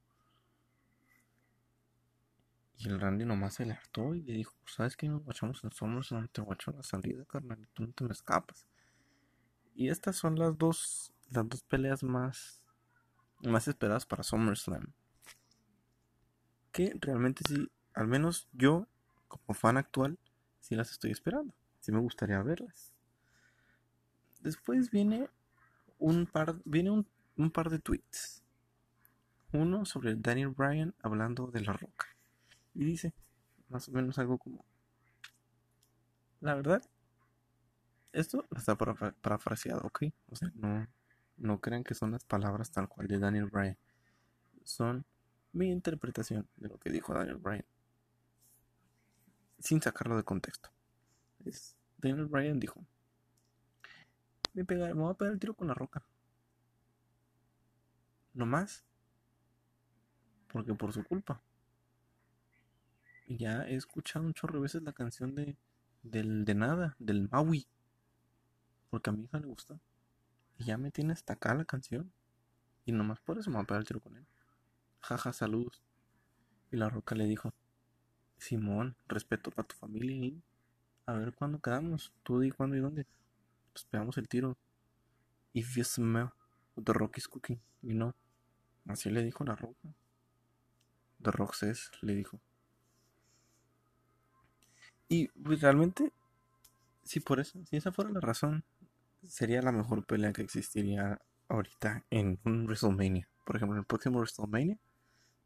Y 2.76 2.88
el 2.88 3.00
Randy 3.00 3.24
nomás 3.24 3.54
se 3.54 3.66
le 3.66 3.72
hartó 3.72 4.14
y 4.14 4.22
le 4.22 4.32
dijo, 4.34 4.54
¿sabes 4.66 4.96
qué? 4.96 5.08
Nos 5.08 5.22
guachamos 5.22 5.62
en 5.64 5.70
SummerSlam, 5.70 6.28
te 6.28 6.40
guacho 6.40 6.70
en 6.70 6.78
la 6.78 6.82
salida, 6.82 7.24
carnal, 7.24 7.68
tú 7.72 7.84
no 7.84 7.92
te 7.92 8.04
me 8.04 8.12
escapas. 8.12 8.66
Y 9.74 9.88
estas 9.88 10.16
son 10.16 10.38
las 10.38 10.56
dos, 10.58 11.12
las 11.30 11.48
dos 11.48 11.62
peleas 11.62 12.02
más, 12.02 12.62
más 13.42 13.68
esperadas 13.68 14.06
para 14.06 14.22
SummerSlam. 14.22 14.92
Que 16.72 16.96
realmente 17.00 17.42
sí, 17.46 17.70
al 17.94 18.08
menos 18.08 18.48
yo, 18.52 18.88
como 19.28 19.54
fan 19.54 19.76
actual, 19.76 20.18
sí 20.60 20.74
las 20.74 20.90
estoy 20.90 21.12
esperando. 21.12 21.54
Sí 21.80 21.92
me 21.92 22.00
gustaría 22.00 22.42
verlas. 22.42 22.92
Después 24.40 24.90
viene 24.90 25.28
un 25.98 26.26
par, 26.26 26.60
viene 26.64 26.90
un, 26.90 27.06
un 27.36 27.50
par 27.50 27.70
de 27.70 27.78
tweets. 27.78 28.42
Uno 29.52 29.84
sobre 29.84 30.16
Daniel 30.16 30.48
Bryan 30.48 30.94
hablando 31.02 31.46
de 31.46 31.60
la 31.60 31.72
roca. 31.72 32.13
Y 32.74 32.84
dice, 32.84 33.14
más 33.68 33.88
o 33.88 33.92
menos 33.92 34.18
algo 34.18 34.38
como, 34.38 34.64
la 36.40 36.54
verdad, 36.54 36.82
esto 38.12 38.44
está 38.56 38.76
parafraseado, 38.76 39.82
¿ok? 39.86 40.04
O 40.26 40.36
sea, 40.36 40.50
no, 40.54 40.86
no 41.36 41.60
crean 41.60 41.84
que 41.84 41.94
son 41.94 42.12
las 42.12 42.24
palabras 42.24 42.70
tal 42.70 42.88
cual 42.88 43.06
de 43.06 43.18
Daniel 43.18 43.46
Bryan. 43.46 43.78
Son 44.64 45.04
mi 45.52 45.70
interpretación 45.70 46.48
de 46.56 46.68
lo 46.68 46.78
que 46.78 46.90
dijo 46.90 47.14
Daniel 47.14 47.36
Bryan. 47.36 47.64
Sin 49.58 49.80
sacarlo 49.80 50.16
de 50.16 50.24
contexto. 50.24 50.70
Daniel 51.98 52.26
Bryan 52.26 52.58
dijo, 52.60 52.84
me, 54.52 54.64
me 54.64 54.92
voy 54.92 55.10
a 55.10 55.14
pegar 55.14 55.32
el 55.32 55.40
tiro 55.40 55.54
con 55.54 55.68
la 55.68 55.74
roca. 55.74 56.04
No 58.32 58.46
más. 58.46 58.84
Porque 60.48 60.74
por 60.74 60.92
su 60.92 61.02
culpa 61.04 61.40
ya 63.26 63.62
he 63.68 63.76
escuchado 63.76 64.24
un 64.24 64.34
chorro 64.34 64.54
de 64.54 64.62
veces 64.62 64.82
la 64.82 64.92
canción 64.92 65.34
de 65.34 65.56
del 66.04 66.44
de 66.44 66.54
nada, 66.54 66.94
del 66.98 67.28
Maui. 67.30 67.66
Porque 68.90 69.10
a 69.10 69.12
mi 69.12 69.24
hija 69.24 69.38
le 69.40 69.46
gusta. 69.46 69.80
Y 70.58 70.66
ya 70.66 70.78
me 70.78 70.90
tiene 70.90 71.12
hasta 71.12 71.32
acá 71.32 71.54
la 71.54 71.64
canción. 71.64 72.12
Y 72.84 72.92
nomás 72.92 73.20
por 73.20 73.38
eso 73.38 73.50
me 73.50 73.56
voy 73.56 73.64
a 73.64 73.66
pegar 73.66 73.80
el 73.80 73.86
tiro 73.86 74.00
con 74.00 74.16
él. 74.16 74.26
Jaja, 75.00 75.32
saludos. 75.32 75.82
Y 76.70 76.76
la 76.76 76.88
roca 76.88 77.14
le 77.14 77.24
dijo, 77.24 77.52
Simón, 78.38 78.96
respeto 79.08 79.50
para 79.50 79.66
tu 79.66 79.74
familia 79.76 80.16
y 80.16 80.42
a 81.06 81.14
ver 81.14 81.34
cuándo 81.34 81.60
quedamos. 81.60 82.12
Tú 82.22 82.40
di 82.40 82.50
cuándo 82.50 82.76
y 82.76 82.80
dónde. 82.80 83.06
Pues 83.72 83.84
pegamos 83.86 84.18
el 84.18 84.28
tiro. 84.28 84.56
If 85.52 85.76
you 85.76 85.84
smell 85.84 86.30
the 86.76 86.92
rock 86.92 87.18
is 87.18 87.28
cooking, 87.28 87.60
you 87.82 87.94
know. 87.94 88.14
Así 88.86 89.10
le 89.10 89.22
dijo 89.22 89.44
la 89.44 89.56
roca. 89.56 89.94
The 91.22 91.30
rock 91.30 91.54
says, 91.54 91.90
le 92.02 92.14
dijo. 92.14 92.40
Y 95.14 95.28
pues, 95.28 95.60
realmente, 95.60 96.12
si 97.04 97.20
por 97.20 97.38
eso, 97.38 97.64
si 97.66 97.76
esa 97.76 97.92
fuera 97.92 98.10
la 98.10 98.18
razón, 98.18 98.64
sería 99.22 99.62
la 99.62 99.70
mejor 99.70 100.04
pelea 100.04 100.32
que 100.32 100.42
existiría 100.42 101.20
ahorita 101.46 102.04
en 102.10 102.40
un 102.44 102.64
WrestleMania. 102.64 103.28
Por 103.44 103.54
ejemplo, 103.54 103.76
en 103.76 103.80
el 103.82 103.86
próximo 103.86 104.18
WrestleMania, 104.18 104.76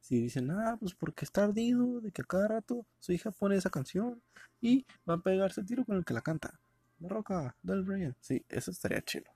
si 0.00 0.22
dicen, 0.22 0.50
ah, 0.52 0.78
pues 0.80 0.94
porque 0.94 1.26
está 1.26 1.44
ardido 1.44 2.00
de 2.00 2.10
que 2.12 2.22
a 2.22 2.24
cada 2.24 2.48
rato 2.48 2.86
su 2.98 3.12
hija 3.12 3.30
pone 3.30 3.56
esa 3.56 3.68
canción 3.68 4.22
y 4.62 4.86
va 5.06 5.14
a 5.14 5.20
pegarse 5.20 5.60
el 5.60 5.66
tiro 5.66 5.84
con 5.84 5.98
el 5.98 6.04
que 6.06 6.14
la 6.14 6.22
canta. 6.22 6.58
La 6.98 7.10
roca 7.10 7.54
del 7.62 7.82
Brian. 7.82 8.16
Sí, 8.22 8.46
eso 8.48 8.70
estaría 8.70 9.02
chido. 9.02 9.30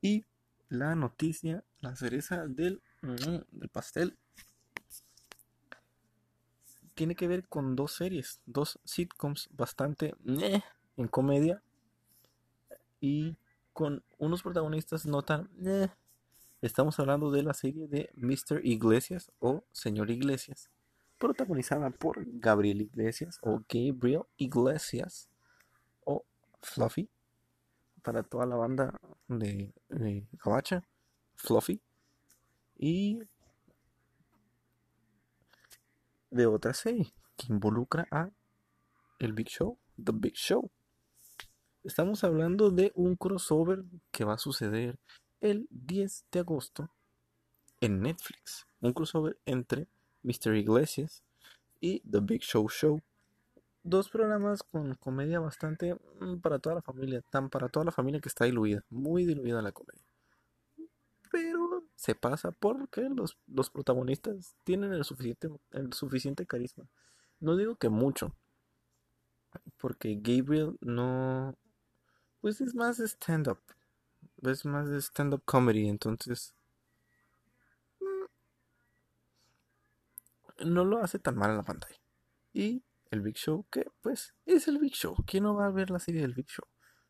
Y 0.00 0.24
la 0.68 0.96
noticia, 0.96 1.62
la 1.78 1.94
cereza 1.94 2.48
del, 2.48 2.82
mm, 3.02 3.58
del 3.60 3.68
pastel 3.68 4.18
tiene 6.94 7.14
que 7.14 7.28
ver 7.28 7.46
con 7.48 7.76
dos 7.76 7.92
series, 7.92 8.40
dos 8.46 8.78
sitcoms 8.84 9.48
bastante 9.52 10.14
en 10.96 11.08
comedia 11.08 11.62
y 13.00 13.36
con 13.72 14.02
unos 14.18 14.42
protagonistas 14.42 15.06
no 15.06 15.22
tan 15.22 15.50
Estamos 16.62 16.98
hablando 16.98 17.30
de 17.30 17.42
la 17.42 17.52
serie 17.52 17.88
de 17.88 18.08
Mr. 18.14 18.64
Iglesias 18.64 19.30
o 19.38 19.64
Señor 19.70 20.10
Iglesias, 20.10 20.70
protagonizada 21.18 21.90
por 21.90 22.24
Gabriel 22.40 22.80
Iglesias 22.80 23.38
o 23.42 23.60
Gabriel 23.68 24.22
Iglesias 24.38 25.28
o 26.04 26.24
Fluffy 26.62 27.10
para 28.00 28.22
toda 28.22 28.46
la 28.46 28.56
banda 28.56 28.98
de, 29.28 29.74
de 29.90 30.26
Fluffy 31.34 31.82
y 32.78 33.20
de 36.34 36.46
otra 36.46 36.74
serie 36.74 37.14
que 37.36 37.52
involucra 37.52 38.06
a 38.10 38.28
el 39.20 39.32
Big 39.32 39.48
Show, 39.48 39.78
The 40.02 40.12
Big 40.12 40.34
Show. 40.34 40.68
Estamos 41.84 42.24
hablando 42.24 42.70
de 42.70 42.92
un 42.96 43.14
crossover 43.14 43.84
que 44.10 44.24
va 44.24 44.34
a 44.34 44.38
suceder 44.38 44.98
el 45.40 45.68
10 45.70 46.24
de 46.32 46.40
agosto 46.40 46.90
en 47.80 48.00
Netflix. 48.00 48.66
Un 48.80 48.92
crossover 48.92 49.38
entre 49.46 49.86
Mr. 50.24 50.56
Iglesias 50.56 51.22
y 51.80 52.00
The 52.00 52.18
Big 52.20 52.42
Show 52.42 52.68
Show. 52.68 53.00
Dos 53.84 54.08
programas 54.08 54.64
con 54.64 54.94
comedia 54.94 55.38
bastante 55.38 55.94
mm, 56.20 56.38
para 56.40 56.58
toda 56.58 56.76
la 56.76 56.82
familia, 56.82 57.22
tan 57.30 57.48
para 57.48 57.68
toda 57.68 57.84
la 57.84 57.92
familia 57.92 58.20
que 58.20 58.28
está 58.28 58.46
diluida, 58.46 58.82
muy 58.90 59.24
diluida 59.24 59.62
la 59.62 59.72
comedia. 59.72 60.03
Se 61.94 62.14
pasa 62.14 62.50
porque 62.52 63.02
los, 63.02 63.38
los 63.46 63.70
protagonistas 63.70 64.56
tienen 64.64 64.92
el 64.92 65.04
suficiente, 65.04 65.48
el 65.72 65.92
suficiente 65.92 66.46
carisma. 66.46 66.88
No 67.40 67.56
digo 67.56 67.76
que 67.76 67.88
mucho, 67.88 68.34
porque 69.78 70.18
Gabriel 70.20 70.76
no, 70.80 71.56
pues 72.40 72.60
es 72.60 72.74
más 72.74 72.98
de 72.98 73.06
stand-up, 73.06 73.60
es 74.42 74.64
más 74.64 74.88
de 74.88 75.00
stand-up 75.00 75.42
comedy, 75.44 75.88
entonces 75.88 76.54
mm, 78.00 78.24
no 80.72 80.84
lo 80.84 80.98
hace 80.98 81.18
tan 81.18 81.36
mal 81.36 81.50
en 81.50 81.56
la 81.58 81.64
pantalla. 81.64 82.00
Y 82.52 82.82
el 83.10 83.20
Big 83.20 83.36
Show, 83.36 83.66
que 83.70 83.86
pues 84.00 84.34
es 84.46 84.68
el 84.68 84.78
Big 84.78 84.94
Show. 84.94 85.16
¿Quién 85.26 85.44
no 85.44 85.54
va 85.54 85.66
a 85.66 85.70
ver 85.70 85.90
la 85.90 85.98
serie 85.98 86.22
del 86.22 86.34
Big 86.34 86.48
Show? 86.48 86.66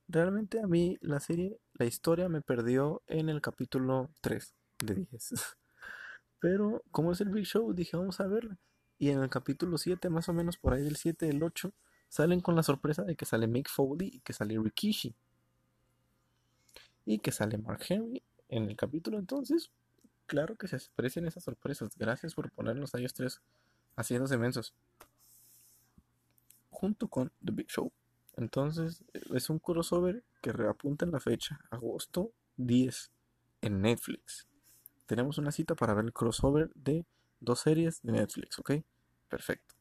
Realmente 0.08 0.60
a 0.60 0.66
mí 0.66 0.98
la 1.00 1.20
serie, 1.20 1.58
la 1.74 1.86
historia 1.86 2.28
me 2.28 2.42
perdió 2.42 3.02
en 3.06 3.28
el 3.28 3.40
capítulo 3.40 4.10
3 4.20 4.54
de 4.86 4.94
10. 4.94 5.34
Pero 6.40 6.82
como 6.90 7.12
es 7.12 7.20
el 7.20 7.30
Big 7.30 7.46
Show, 7.46 7.72
dije 7.72 7.96
vamos 7.96 8.20
a 8.20 8.26
verla. 8.26 8.58
Y 8.98 9.10
en 9.10 9.20
el 9.22 9.30
capítulo 9.30 9.78
7, 9.78 10.10
más 10.10 10.28
o 10.28 10.32
menos 10.32 10.56
por 10.56 10.74
ahí 10.74 10.82
del 10.82 10.96
7, 10.96 11.26
del 11.26 11.42
8, 11.42 11.72
salen 12.08 12.40
con 12.40 12.54
la 12.54 12.62
sorpresa 12.62 13.02
de 13.02 13.16
que 13.16 13.24
sale 13.24 13.46
Mick 13.46 13.68
Foley 13.68 14.08
y 14.12 14.20
que 14.20 14.32
sale 14.32 14.58
Rikishi. 14.58 15.14
Y 17.06 17.18
que 17.18 17.32
sale 17.32 17.58
Mark 17.58 17.80
Henry 17.88 18.22
en 18.48 18.68
el 18.68 18.76
capítulo. 18.76 19.18
Entonces, 19.18 19.70
claro 20.26 20.56
que 20.56 20.68
se 20.68 20.76
aprecian 20.76 21.26
esas 21.26 21.44
sorpresas. 21.44 21.96
Gracias 21.96 22.34
por 22.34 22.50
ponernos 22.50 22.94
a 22.94 22.98
ellos 22.98 23.14
tres 23.14 23.40
haciéndose 23.96 24.36
mensos. 24.36 24.74
Junto 26.70 27.08
con 27.08 27.32
The 27.44 27.52
Big 27.52 27.68
Show. 27.68 27.90
Entonces, 28.36 29.04
es 29.32 29.50
un 29.50 29.58
crossover 29.58 30.22
que 30.42 30.52
reapunta 30.52 31.04
en 31.04 31.12
la 31.12 31.20
fecha, 31.20 31.60
agosto 31.70 32.32
10, 32.56 33.10
en 33.62 33.80
Netflix 33.80 34.46
tenemos 35.06 35.38
una 35.38 35.52
cita 35.52 35.74
para 35.74 35.94
ver 35.94 36.06
el 36.06 36.12
crossover 36.12 36.70
de 36.74 37.06
dos 37.40 37.60
series 37.60 38.02
de 38.02 38.12
Netflix, 38.12 38.58
¿ok? 38.58 38.72
Perfecto. 39.28 39.74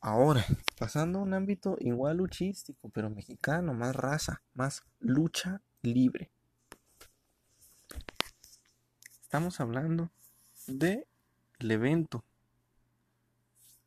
Ahora, 0.00 0.44
pasando 0.78 1.18
a 1.18 1.22
un 1.22 1.34
ámbito 1.34 1.76
igual 1.78 2.18
luchístico, 2.18 2.88
pero 2.88 3.10
mexicano, 3.10 3.74
más 3.74 3.94
raza, 3.94 4.42
más 4.54 4.82
lucha 4.98 5.60
libre. 5.82 6.30
Estamos 9.20 9.60
hablando 9.60 10.10
del 10.66 11.06
evento. 11.58 12.24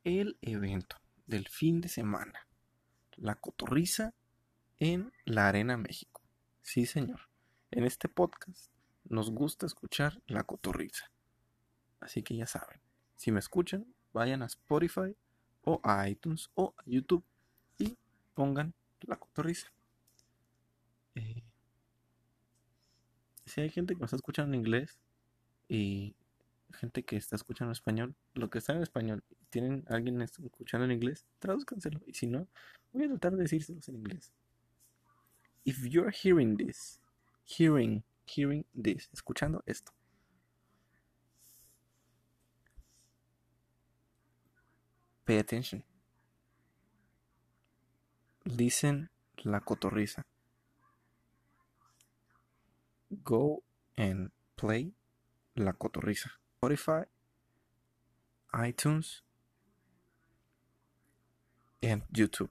El 0.04 0.38
evento 0.42 0.98
del 1.26 1.48
fin 1.48 1.82
de 1.82 1.90
semana. 1.90 2.48
La 3.16 3.36
cotorriza 3.36 4.14
en 4.78 5.12
la 5.26 5.48
Arena 5.48 5.78
México. 5.78 6.22
Sí, 6.62 6.86
señor. 6.86 7.33
En 7.76 7.86
este 7.86 8.08
podcast 8.08 8.70
nos 9.10 9.32
gusta 9.32 9.66
escuchar 9.66 10.22
la 10.28 10.44
cotorriza. 10.44 11.10
Así 12.02 12.22
que 12.22 12.36
ya 12.36 12.46
saben, 12.46 12.80
si 13.16 13.32
me 13.32 13.40
escuchan, 13.40 13.88
vayan 14.14 14.44
a 14.44 14.46
Spotify 14.46 15.18
o 15.64 15.82
a 15.84 16.08
iTunes 16.08 16.52
o 16.54 16.76
a 16.78 16.84
YouTube 16.86 17.24
y 17.80 17.98
pongan 18.36 18.76
la 19.02 19.16
cotorriza. 19.16 19.74
Eh, 21.16 21.42
si 23.48 23.62
hay 23.62 23.72
gente 23.72 23.96
que 23.96 24.02
me 24.02 24.06
está 24.06 24.18
escuchando 24.18 24.54
en 24.54 24.60
inglés 24.60 25.00
y 25.68 26.16
gente 26.74 27.02
que 27.02 27.16
está 27.16 27.38
escuchando 27.38 27.72
en 27.72 27.78
español, 27.78 28.16
lo 28.36 28.52
que 28.52 28.60
está 28.60 28.74
en 28.74 28.84
español, 28.84 29.24
tienen 29.50 29.84
alguien 29.90 30.22
escuchando 30.22 30.86
en 30.86 30.92
inglés, 30.92 31.26
tradúzcanselo. 31.40 32.02
Y 32.06 32.14
si 32.14 32.28
no, 32.28 32.48
voy 32.92 33.06
a 33.06 33.08
tratar 33.08 33.32
de 33.32 33.42
decírselos 33.42 33.90
en 33.90 33.96
inglés. 33.96 34.32
If 35.64 35.84
you're 35.88 36.12
hearing 36.12 36.56
this, 36.56 37.02
hearing, 37.44 38.04
hearing 38.26 38.66
this, 38.74 39.10
escuchando 39.14 39.64
esto. 39.66 39.92
Pay 45.26 45.40
attention. 45.40 45.84
Listen 48.46 49.10
la 49.44 49.62
cotorriza. 49.62 50.26
Go 53.24 53.64
and 53.96 54.32
play 54.56 54.94
la 55.56 55.74
cotorriza. 55.74 56.32
Spotify, 56.62 57.06
iTunes, 58.54 59.22
and 61.82 62.04
YouTube. 62.12 62.50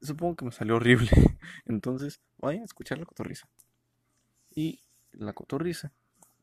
Supongo 0.00 0.36
que 0.36 0.44
me 0.46 0.52
salió 0.52 0.76
horrible. 0.76 1.10
Entonces, 1.66 2.20
vayan 2.38 2.62
a 2.62 2.66
escuchar 2.66 2.98
la 2.98 3.06
cotorriza. 3.06 3.48
Y 4.54 4.80
la 5.12 5.32
cotorriza 5.32 5.92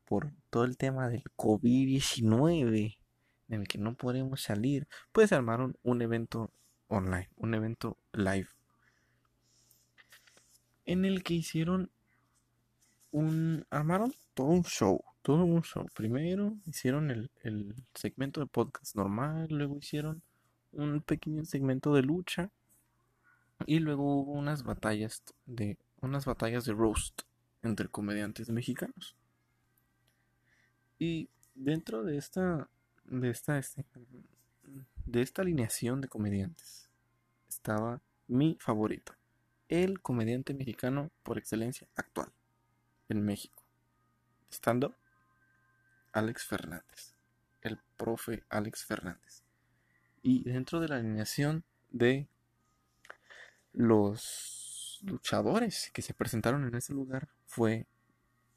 por 0.06 0.32
todo 0.50 0.64
el 0.64 0.78
tema 0.78 1.10
del 1.10 1.24
COVID-19, 1.36 2.98
en 3.50 3.62
el 3.62 3.68
que 3.68 3.78
no 3.78 3.96
podemos 3.96 4.42
salir, 4.42 4.88
pues 5.12 5.34
armaron 5.34 5.78
un 5.84 6.02
evento 6.02 6.52
online, 6.88 7.30
un 7.36 7.54
evento 7.54 7.98
live, 8.14 8.48
en 10.86 11.04
el 11.04 11.24
que 11.24 11.34
hicieron 11.34 11.92
un, 13.12 13.66
armaron 13.70 14.14
todo 14.34 14.48
un 14.48 14.64
show, 14.64 15.04
todo 15.22 15.44
un 15.44 15.64
show. 15.64 15.86
Primero 15.94 16.56
hicieron 16.66 17.12
el, 17.12 17.30
el 17.44 17.76
segmento 17.94 18.40
de 18.40 18.48
podcast 18.48 18.96
normal, 18.96 19.48
luego 19.50 19.78
hicieron 19.78 20.22
un 20.72 21.02
pequeño 21.02 21.44
segmento 21.44 21.94
de 21.94 22.04
lucha 22.04 22.52
y 23.66 23.80
luego 23.80 24.22
hubo 24.22 24.34
unas 24.34 24.64
batallas 24.64 25.24
de 25.46 25.78
unas 26.02 26.26
batallas 26.26 26.66
de 26.66 26.74
roast 26.74 27.22
entre 27.64 27.90
comediantes 27.90 28.50
mexicanos. 28.50 29.16
Y 31.00 31.30
dentro 31.56 32.04
de 32.04 32.18
esta, 32.18 32.70
de 33.06 33.30
esta, 33.30 33.58
este, 33.58 33.86
de 35.06 35.22
esta 35.22 35.42
alineación 35.42 36.02
de 36.02 36.08
comediantes 36.08 36.90
estaba 37.48 38.02
mi 38.28 38.58
favorito, 38.60 39.14
el 39.70 40.02
comediante 40.02 40.54
mexicano 40.54 41.12
por 41.24 41.38
excelencia 41.38 41.88
actual 41.96 42.32
en 43.10 43.24
México, 43.24 43.64
estando 44.52 44.96
Alex 46.12 46.46
Fernández, 46.46 47.16
el 47.62 47.80
profe 47.98 48.44
Alex 48.50 48.86
Fernández. 48.86 49.44
Y 50.22 50.44
dentro 50.44 50.80
de 50.80 50.90
la 50.90 50.98
alineación 50.98 51.64
de 51.92 52.28
los 53.78 55.00
luchadores 55.04 55.92
que 55.94 56.02
se 56.02 56.16
presentaron 56.16 56.68
en 56.68 56.74
ese 56.74 56.94
lugar 56.94 57.30
fue 57.46 57.86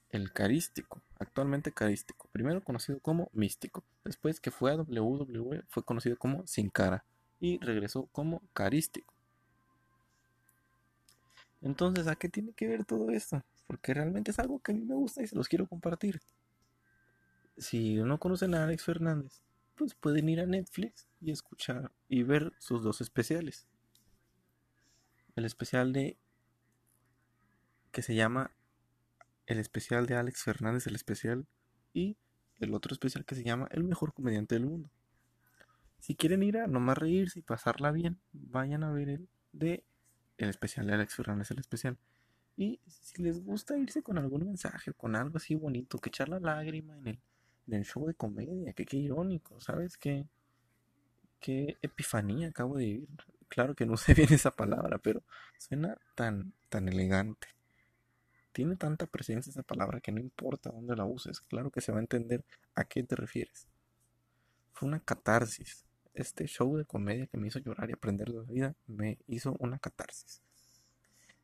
el 0.08 0.32
carístico, 0.32 1.02
actualmente 1.18 1.72
carístico, 1.72 2.28
primero 2.32 2.64
conocido 2.64 2.98
como 3.00 3.28
místico, 3.34 3.84
después 4.02 4.40
que 4.40 4.50
fue 4.50 4.72
a 4.72 4.76
WWE 4.76 5.62
fue 5.68 5.84
conocido 5.84 6.16
como 6.16 6.46
sin 6.46 6.70
cara 6.70 7.04
y 7.38 7.58
regresó 7.58 8.06
como 8.12 8.42
carístico. 8.54 9.12
Entonces, 11.60 12.06
¿a 12.06 12.16
qué 12.16 12.30
tiene 12.30 12.54
que 12.54 12.66
ver 12.66 12.86
todo 12.86 13.10
esto? 13.10 13.44
Porque 13.66 13.92
realmente 13.92 14.30
es 14.30 14.38
algo 14.38 14.58
que 14.60 14.72
a 14.72 14.74
mí 14.74 14.80
me 14.80 14.94
gusta 14.94 15.22
y 15.22 15.26
se 15.26 15.36
los 15.36 15.48
quiero 15.48 15.66
compartir. 15.66 16.22
Si 17.58 17.96
no 17.96 18.18
conocen 18.18 18.54
a 18.54 18.64
Alex 18.64 18.84
Fernández, 18.84 19.42
pues 19.76 19.94
pueden 19.94 20.30
ir 20.30 20.40
a 20.40 20.46
Netflix 20.46 21.06
y 21.20 21.30
escuchar 21.30 21.92
y 22.08 22.22
ver 22.22 22.54
sus 22.58 22.82
dos 22.82 23.02
especiales. 23.02 23.66
El 25.40 25.46
especial 25.46 25.94
de 25.94 26.18
que 27.92 28.02
se 28.02 28.14
llama 28.14 28.50
el 29.46 29.58
especial 29.58 30.04
de 30.04 30.14
Alex 30.14 30.42
Fernández, 30.42 30.86
el 30.86 30.94
especial, 30.94 31.46
y 31.94 32.18
el 32.58 32.74
otro 32.74 32.92
especial 32.92 33.24
que 33.24 33.34
se 33.34 33.42
llama 33.42 33.66
El 33.70 33.82
mejor 33.84 34.12
comediante 34.12 34.54
del 34.56 34.66
mundo. 34.66 34.90
Si 35.98 36.14
quieren 36.14 36.42
ir 36.42 36.58
a 36.58 36.66
nomás 36.66 36.98
reírse 36.98 37.38
y 37.38 37.42
pasarla 37.42 37.90
bien, 37.90 38.20
vayan 38.34 38.84
a 38.84 38.92
ver 38.92 39.08
el 39.08 39.28
de 39.52 39.82
el 40.36 40.50
especial 40.50 40.86
de 40.86 40.92
Alex 40.92 41.14
Fernández, 41.14 41.50
el 41.52 41.60
especial. 41.60 41.96
Y 42.58 42.78
si 42.86 43.22
les 43.22 43.42
gusta 43.42 43.78
irse 43.78 44.02
con 44.02 44.18
algún 44.18 44.44
mensaje, 44.44 44.92
con 44.92 45.16
algo 45.16 45.38
así 45.38 45.54
bonito, 45.54 46.00
que 46.00 46.10
echar 46.10 46.28
la 46.28 46.38
lágrima 46.38 46.98
en 46.98 47.06
el, 47.06 47.20
en 47.66 47.74
el 47.74 47.84
show 47.86 48.06
de 48.06 48.12
comedia, 48.12 48.74
que 48.74 48.84
qué 48.84 48.98
irónico, 48.98 49.58
¿sabes? 49.58 49.96
Qué, 49.96 50.26
qué 51.40 51.78
epifanía 51.80 52.48
acabo 52.48 52.76
de 52.76 52.84
vivir. 52.84 53.08
Claro 53.50 53.74
que 53.74 53.84
no 53.84 53.98
sé 53.98 54.14
bien 54.14 54.32
esa 54.32 54.56
palabra, 54.56 54.96
pero 54.96 55.22
suena 55.58 55.98
tan, 56.14 56.54
tan 56.70 56.88
elegante 56.88 57.48
tiene 58.52 58.76
tanta 58.76 59.06
presencia 59.06 59.50
esa 59.50 59.62
palabra 59.62 60.00
que 60.00 60.12
no 60.12 60.20
importa 60.20 60.70
dónde 60.70 60.96
la 60.96 61.04
uses, 61.04 61.40
claro 61.40 61.70
que 61.70 61.80
se 61.80 61.92
va 61.92 61.98
a 61.98 62.02
entender 62.02 62.44
a 62.74 62.84
qué 62.84 63.02
te 63.02 63.16
refieres. 63.16 63.66
Fue 64.72 64.88
una 64.88 65.00
catarsis. 65.00 65.84
Este 66.14 66.46
show 66.46 66.76
de 66.76 66.84
comedia 66.84 67.26
que 67.26 67.38
me 67.38 67.48
hizo 67.48 67.60
llorar 67.60 67.88
y 67.88 67.92
aprender 67.92 68.28
la 68.28 68.42
vida 68.42 68.74
me 68.86 69.18
hizo 69.28 69.56
una 69.60 69.78
catarsis. 69.78 70.42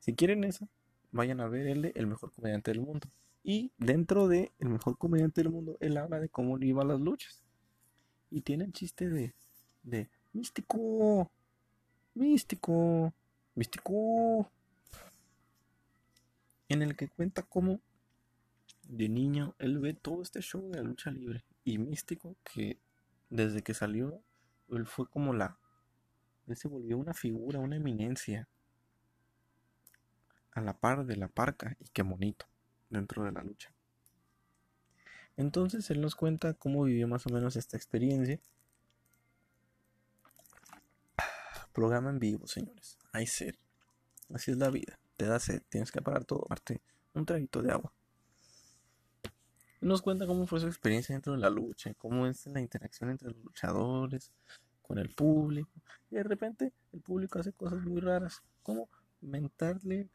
Si 0.01 0.15
quieren 0.15 0.45
eso, 0.45 0.69
vayan 1.13 1.41
a 1.41 1.49
ver 1.49 1.67
el 1.69 1.83
de 1.83 1.93
El 1.95 2.07
mejor 2.07 2.33
comediante 2.33 2.73
del 2.73 2.81
mundo. 2.81 3.09
Y 3.43 3.73
dentro 3.79 4.27
de 4.27 4.53
El 4.59 4.71
mejor 4.71 4.99
comediante 4.99 5.43
del 5.43 5.53
mundo, 5.53 5.77
él 5.81 5.97
habla 5.97 6.19
de 6.19 6.29
cómo 6.29 6.59
iba 6.59 6.85
las 6.85 7.01
luchas. 7.01 7.43
Y 8.31 8.41
tiene 8.41 8.65
el 8.65 8.73
chiste 8.73 9.09
de, 9.09 9.35
de 9.85 10.11
místico, 10.33 11.31
místico, 12.17 13.13
místico 13.55 14.51
en 16.69 16.83
el 16.83 16.97
que 16.97 17.09
cuenta 17.09 17.43
cómo 17.43 17.81
de 18.89 19.09
niño 19.09 19.55
él 19.59 19.79
ve 19.79 19.95
todo 19.95 20.23
este 20.23 20.41
show 20.41 20.69
de 20.71 20.79
la 20.79 20.83
lucha 20.83 21.11
libre 21.11 21.45
y 21.65 21.79
místico 21.79 22.37
que 22.43 22.79
desde 23.31 23.63
que 23.63 23.75
salió 23.75 24.21
él 24.69 24.87
fue 24.87 25.09
como 25.09 25.35
la 25.35 25.59
él 26.47 26.57
se 26.57 26.69
volvió 26.69 26.97
una 26.97 27.13
figura, 27.13 27.59
una 27.59 27.77
eminencia 27.77 28.49
a 30.53 30.61
la 30.61 30.79
par 30.79 31.05
de 31.05 31.17
la 31.17 31.29
parca 31.29 31.77
y 31.81 31.89
qué 31.91 32.03
bonito 32.03 32.47
dentro 32.89 33.25
de 33.25 33.33
la 33.33 33.43
lucha. 33.43 33.73
Entonces 35.37 35.91
él 35.91 36.01
nos 36.01 36.15
cuenta 36.15 36.55
cómo 36.55 36.85
vivió 36.85 37.09
más 37.09 37.27
o 37.27 37.31
menos 37.31 37.57
esta 37.57 37.77
experiencia. 37.77 38.41
Programa 41.77 42.11
en 42.11 42.19
vivo, 42.19 42.49
señores. 42.49 42.99
Hay 43.13 43.29
ser. 43.29 43.57
Así 44.33 44.51
es 44.51 44.57
la 44.57 44.71
vida 44.71 44.99
te 45.17 45.27
da 45.27 45.41
sed, 45.41 45.63
tienes 45.69 45.91
que 45.91 46.03
parar 46.03 46.25
todo, 46.25 46.45
aparte 46.45 46.81
un 47.15 47.25
traguito 47.25 47.63
de 47.63 47.73
agua. 47.73 47.93
nos 49.81 50.03
cuenta 50.03 50.27
cómo 50.27 50.47
fue 50.47 50.61
su 50.61 50.67
experiencia 50.67 51.15
dentro 51.15 51.33
de 51.33 51.39
la 51.39 51.49
lucha, 51.49 51.95
cómo 51.95 52.27
es 52.27 52.47
la 52.47 52.61
interacción 52.61 53.11
entre 53.11 53.31
los 53.31 53.43
luchadores, 53.43 54.33
con 54.83 54.99
el 54.99 55.15
público. 55.15 55.71
Y 56.11 56.17
de 56.17 56.23
repente 56.23 56.73
el 56.93 57.01
público 57.01 57.39
hace 57.39 57.53
cosas 57.53 57.81
muy 57.85 58.01
raras, 58.01 58.43
como 58.63 58.89
mentarle 59.21 60.09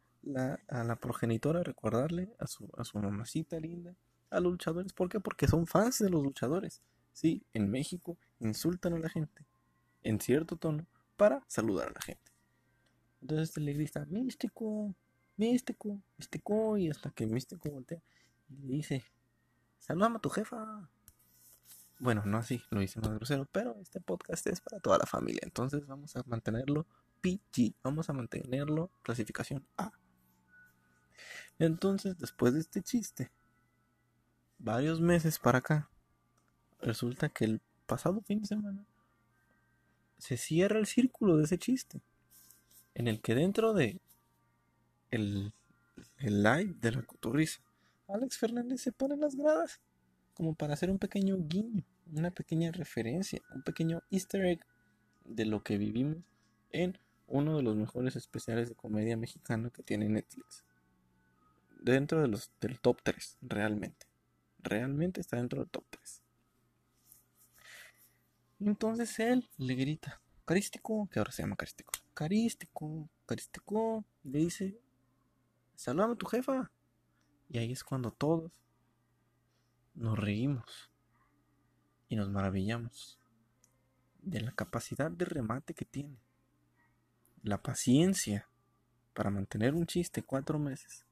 a 0.67 0.83
la 0.83 0.95
progenitora, 0.97 1.63
recordarle 1.63 2.35
a 2.37 2.47
su, 2.47 2.69
a 2.77 2.83
su 2.83 2.99
mamacita 2.99 3.59
linda, 3.59 3.95
a 4.29 4.39
los 4.39 4.51
luchadores. 4.51 4.93
¿Por 4.93 5.09
qué? 5.09 5.19
Porque 5.19 5.47
son 5.47 5.65
fans 5.65 5.99
de 5.99 6.09
los 6.09 6.21
luchadores. 6.21 6.81
Sí, 7.13 7.43
en 7.53 7.69
México 7.69 8.17
insultan 8.39 8.93
a 8.93 8.99
la 8.99 9.09
gente 9.09 9.45
en 10.03 10.19
cierto 10.19 10.57
tono 10.57 10.85
para 11.21 11.43
saludar 11.45 11.89
a 11.89 11.91
la 11.91 12.01
gente. 12.01 12.31
Entonces 13.21 13.49
este 13.49 13.61
le 13.61 13.73
grita, 13.73 14.03
místico, 14.07 14.95
místico, 15.37 16.01
místico, 16.17 16.77
y 16.79 16.89
hasta 16.89 17.11
que 17.11 17.27
místico 17.27 17.69
voltea 17.69 18.01
y 18.49 18.55
le 18.55 18.73
dice, 18.73 19.05
saludame 19.77 20.17
a 20.17 20.19
tu 20.19 20.31
jefa. 20.31 20.89
Bueno, 21.99 22.23
no 22.25 22.39
así, 22.39 22.63
lo 22.71 22.81
hice 22.81 22.99
más 23.01 23.13
grosero, 23.13 23.47
pero 23.51 23.75
este 23.83 24.01
podcast 24.01 24.47
es 24.47 24.61
para 24.61 24.79
toda 24.79 24.97
la 24.97 25.05
familia, 25.05 25.41
entonces 25.43 25.85
vamos 25.85 26.15
a 26.15 26.23
mantenerlo 26.25 26.87
PG, 27.21 27.75
vamos 27.83 28.09
a 28.09 28.13
mantenerlo 28.13 28.89
clasificación 29.03 29.63
A. 29.77 29.91
Entonces, 31.59 32.17
después 32.17 32.55
de 32.55 32.61
este 32.61 32.81
chiste, 32.81 33.29
varios 34.57 34.99
meses 34.99 35.37
para 35.37 35.59
acá, 35.59 35.87
resulta 36.79 37.29
que 37.29 37.45
el 37.45 37.61
pasado 37.85 38.21
fin 38.21 38.39
de 38.39 38.47
semana 38.47 38.87
se 40.21 40.37
cierra 40.37 40.77
el 40.77 40.85
círculo 40.85 41.35
de 41.37 41.45
ese 41.45 41.57
chiste, 41.57 41.99
en 42.93 43.07
el 43.07 43.21
que 43.21 43.33
dentro 43.33 43.73
de 43.73 43.99
el, 45.09 45.51
el 46.19 46.43
live 46.43 46.75
de 46.79 46.91
la 46.91 47.01
cotorriza, 47.01 47.59
Alex 48.07 48.37
Fernández 48.37 48.81
se 48.81 48.91
pone 48.91 49.15
en 49.15 49.21
las 49.21 49.35
gradas 49.35 49.81
como 50.35 50.53
para 50.53 50.75
hacer 50.75 50.91
un 50.91 50.99
pequeño 50.99 51.37
guiño, 51.39 51.83
una 52.13 52.29
pequeña 52.29 52.71
referencia, 52.71 53.41
un 53.55 53.63
pequeño 53.63 54.03
easter 54.11 54.45
egg 54.45 54.59
de 55.25 55.45
lo 55.45 55.63
que 55.63 55.79
vivimos 55.79 56.17
en 56.69 56.99
uno 57.27 57.57
de 57.57 57.63
los 57.63 57.75
mejores 57.75 58.15
especiales 58.15 58.69
de 58.69 58.75
comedia 58.75 59.17
mexicana 59.17 59.71
que 59.71 59.81
tiene 59.81 60.07
Netflix. 60.07 60.65
Dentro 61.81 62.21
de 62.21 62.27
los, 62.27 62.51
del 62.61 62.79
top 62.79 63.01
3, 63.01 63.39
realmente. 63.41 64.05
Realmente 64.59 65.19
está 65.19 65.37
dentro 65.37 65.61
del 65.61 65.69
top 65.69 65.85
3. 65.89 66.20
Entonces 68.63 69.19
él 69.19 69.49
le 69.57 69.73
grita, 69.73 70.21
Carístico, 70.45 71.09
que 71.11 71.17
ahora 71.17 71.31
se 71.31 71.41
llama 71.41 71.55
Carístico, 71.55 71.91
Carístico, 72.13 73.09
Carístico, 73.25 74.05
y 74.23 74.29
le 74.29 74.39
dice, 74.39 74.79
saludame 75.75 76.13
a 76.13 76.17
tu 76.17 76.27
jefa. 76.27 76.71
Y 77.49 77.57
ahí 77.57 77.71
es 77.71 77.83
cuando 77.83 78.11
todos 78.11 78.51
nos 79.95 80.17
reímos 80.17 80.91
y 82.07 82.15
nos 82.15 82.29
maravillamos 82.29 83.19
de 84.21 84.41
la 84.41 84.51
capacidad 84.51 85.09
de 85.09 85.25
remate 85.25 85.73
que 85.73 85.85
tiene, 85.85 86.19
la 87.41 87.63
paciencia 87.63 88.47
para 89.15 89.31
mantener 89.31 89.73
un 89.73 89.87
chiste 89.87 90.21
cuatro 90.21 90.59
meses, 90.59 91.07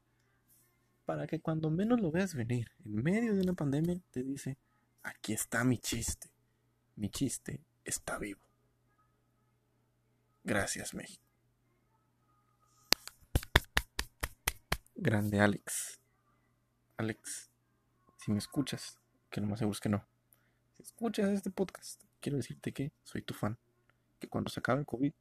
para 1.06 1.26
que 1.26 1.42
cuando 1.42 1.72
menos 1.72 2.00
lo 2.00 2.12
veas 2.12 2.36
venir, 2.36 2.70
en 2.86 3.02
medio 3.02 3.34
de 3.34 3.42
una 3.42 3.54
pandemia, 3.54 4.00
te 4.12 4.22
dice, 4.22 4.60
aquí 5.02 5.34
está 5.34 5.64
mi 5.64 5.80
chiste, 5.80 6.30
mi 7.00 7.10
chiste 7.10 7.62
está 7.86 8.18
vivo. 8.20 8.42
Gracias 10.44 10.94
México. 10.94 11.24
Grande 14.96 15.40
Alex. 15.40 16.02
Alex, 16.98 17.50
si 18.18 18.32
me 18.32 18.38
escuchas, 18.38 19.00
que 19.30 19.40
no 19.40 19.48
más 19.48 19.60
seguro 19.60 19.74
es 19.74 19.80
que 19.80 19.88
no, 19.88 20.06
si 20.74 20.84
escuchas 20.84 21.30
este 21.30 21.50
podcast, 21.50 22.04
quiero 22.20 22.36
decirte 22.36 22.74
que 22.74 22.92
soy 23.04 23.22
tu 23.22 23.34
fan. 23.34 23.58
Que 24.20 24.28
cuando 24.28 24.50
se 24.50 24.60
acabe 24.60 24.82
el 24.82 24.86
COVID, 24.86 25.14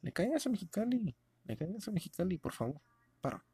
le 0.00 0.12
caigas 0.12 0.46
a 0.46 0.50
Mexicali, 0.50 1.14
le 1.44 1.56
caigas 1.58 1.86
a 1.88 1.90
Mexicali, 1.90 2.38
por 2.38 2.54
favor, 2.54 2.80
para. 3.20 3.44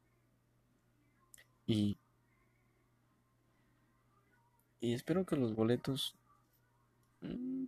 Y. 1.66 1.98
Y 4.78 4.94
espero 4.94 5.26
que 5.26 5.34
los 5.34 5.56
boletos. 5.56 6.16
Mm, 7.24 7.66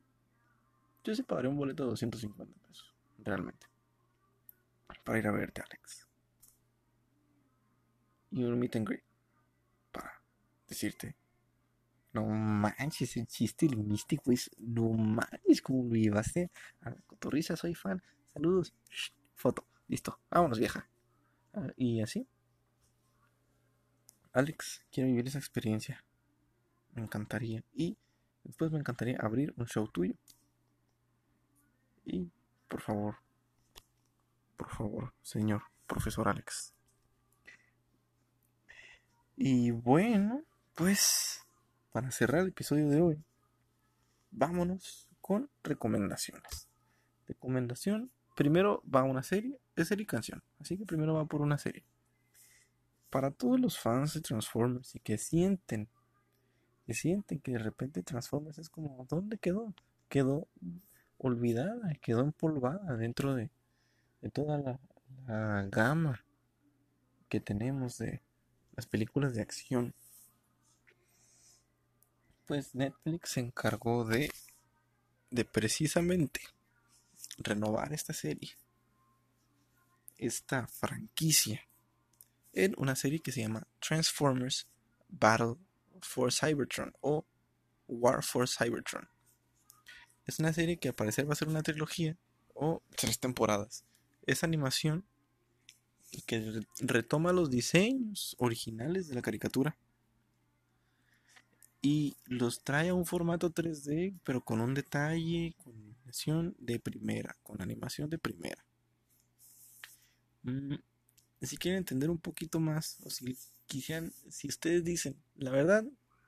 yo 1.05 1.14
sí 1.14 1.23
pagaré 1.23 1.49
un 1.49 1.57
boleto 1.57 1.85
de 1.85 1.90
250 1.90 2.61
pesos, 2.69 2.95
realmente. 3.19 3.66
Para 5.05 5.19
ir 5.19 5.27
a 5.27 5.33
verte, 5.33 5.62
Alex. 5.62 6.07
Y 8.31 8.42
un 8.45 8.59
meet 8.59 8.77
and 8.77 8.88
greet 8.88 9.07
decirte, 10.69 11.16
no 12.12 12.25
manches, 12.25 13.16
el 13.16 13.27
chiste 13.27 13.69
místico 13.69 14.33
es, 14.33 14.51
no 14.59 14.88
manches, 14.90 15.62
como 15.62 15.85
lo 15.85 15.95
llevaste 15.95 16.51
a 16.81 16.90
la 16.90 16.97
cotorriza, 17.07 17.57
soy 17.57 17.75
fan, 17.75 18.03
saludos, 18.33 18.75
foto, 19.35 19.66
listo, 19.88 20.19
vámonos 20.31 20.59
vieja. 20.59 20.88
Ah, 21.53 21.69
y 21.77 22.01
así, 22.01 22.27
Alex, 24.33 24.85
quiero 24.90 25.09
vivir 25.09 25.27
esa 25.27 25.38
experiencia, 25.38 26.05
me 26.95 27.03
encantaría, 27.03 27.62
y 27.75 27.97
después 28.46 28.70
me 28.70 28.78
encantaría 28.78 29.18
abrir 29.20 29.52
un 29.56 29.66
show 29.66 29.88
tuyo. 29.88 30.14
Y, 32.04 32.30
por 32.68 32.80
favor, 32.80 33.16
por 34.56 34.70
favor, 34.70 35.12
señor 35.22 35.62
profesor 35.87 36.28
Alex. 36.28 36.72
Y 39.37 39.70
bueno, 39.70 40.42
pues, 40.74 41.44
para 41.92 42.11
cerrar 42.11 42.42
el 42.42 42.48
episodio 42.48 42.88
de 42.88 43.00
hoy, 43.00 43.24
vámonos 44.30 45.09
con 45.20 45.50
recomendaciones. 45.62 46.68
Recomendación, 47.26 48.11
primero 48.35 48.82
va 48.92 49.02
una 49.02 49.22
serie, 49.22 49.59
es 49.74 49.88
serie 49.88 50.04
y 50.04 50.06
canción, 50.06 50.42
así 50.61 50.78
que 50.78 50.87
primero 50.87 51.14
va 51.14 51.26
por 51.26 51.42
una 51.42 51.59
serie. 51.59 51.85
Para 53.11 53.30
todos 53.30 53.61
los 53.61 53.78
fans 53.78 54.14
de 54.14 54.20
Transformers 54.20 54.94
y 54.94 55.00
que 55.00 55.18
sienten, 55.18 55.88
que 56.87 56.94
sienten 56.94 57.40
que 57.40 57.53
de 57.53 57.59
repente 57.59 58.03
Transformers 58.03 58.59
es 58.59 58.70
como, 58.70 59.07
¿dónde 59.09 59.38
quedó? 59.38 59.75
Quedó 60.09 60.49
olvidada, 61.18 61.94
quedó 62.01 62.20
empolvada 62.20 62.96
dentro 62.96 63.35
de, 63.35 63.51
toda 64.33 64.59
la, 64.59 64.81
la 65.27 65.66
gama 65.68 66.25
que 67.29 67.40
tenemos 67.40 67.99
de 67.99 68.22
las 68.75 68.87
películas 68.87 69.35
de 69.35 69.42
acción 69.42 69.94
pues 72.46 72.75
Netflix 72.75 73.31
se 73.31 73.40
encargó 73.40 74.05
de, 74.05 74.31
de 75.31 75.44
precisamente 75.44 76.40
renovar 77.38 77.92
esta 77.92 78.12
serie, 78.12 78.57
esta 80.16 80.66
franquicia, 80.68 81.66
en 82.53 82.75
una 82.79 82.96
serie 82.96 83.20
que 83.20 83.33
se 83.33 83.42
llama 83.42 83.66
Transformers 83.81 84.66
Battle 85.09 85.57
for 86.02 86.32
Cybertron 86.32 86.92
o 87.00 87.26
War 87.88 88.22
for 88.22 88.48
Cybertron. 88.48 89.09
Es 90.24 90.38
una 90.38 90.52
serie 90.52 90.78
que 90.78 90.88
al 90.88 90.94
parecer 90.94 91.28
va 91.28 91.35
a 91.35 91.37
ser 91.37 91.48
una 91.48 91.62
trilogía 91.62 92.16
o 92.54 92.82
tres 92.96 93.18
temporadas. 93.20 93.85
Es 94.26 94.42
animación 94.42 95.04
que 96.26 96.62
retoma 96.80 97.32
los 97.32 97.50
diseños 97.50 98.35
originales 98.38 99.09
de 99.09 99.14
la 99.14 99.22
caricatura 99.22 99.76
y 101.82 102.16
los 102.24 102.64
trae 102.64 102.88
a 102.88 102.94
un 102.94 103.06
formato 103.06 103.52
3D, 103.52 104.18
pero 104.24 104.40
con 104.40 104.61
un 104.61 104.74
detalle, 104.74 105.54
con 105.62 105.74
animación 105.76 106.56
de 106.59 106.80
primera, 106.80 107.37
con 107.42 107.62
animación 107.62 108.11
de 108.11 108.18
primera. 108.18 108.64
Mm, 110.42 110.74
si 111.42 111.57
quieren 111.57 111.79
entender 111.79 112.11
un 112.11 112.18
poquito 112.18 112.61
más, 112.61 112.99
o 113.05 113.11
si 113.11 113.37
quisieran, 113.66 114.12
si 114.29 114.49
ustedes 114.49 114.85
dicen, 114.85 115.16
la 115.35 115.51
verdad, 115.51 115.85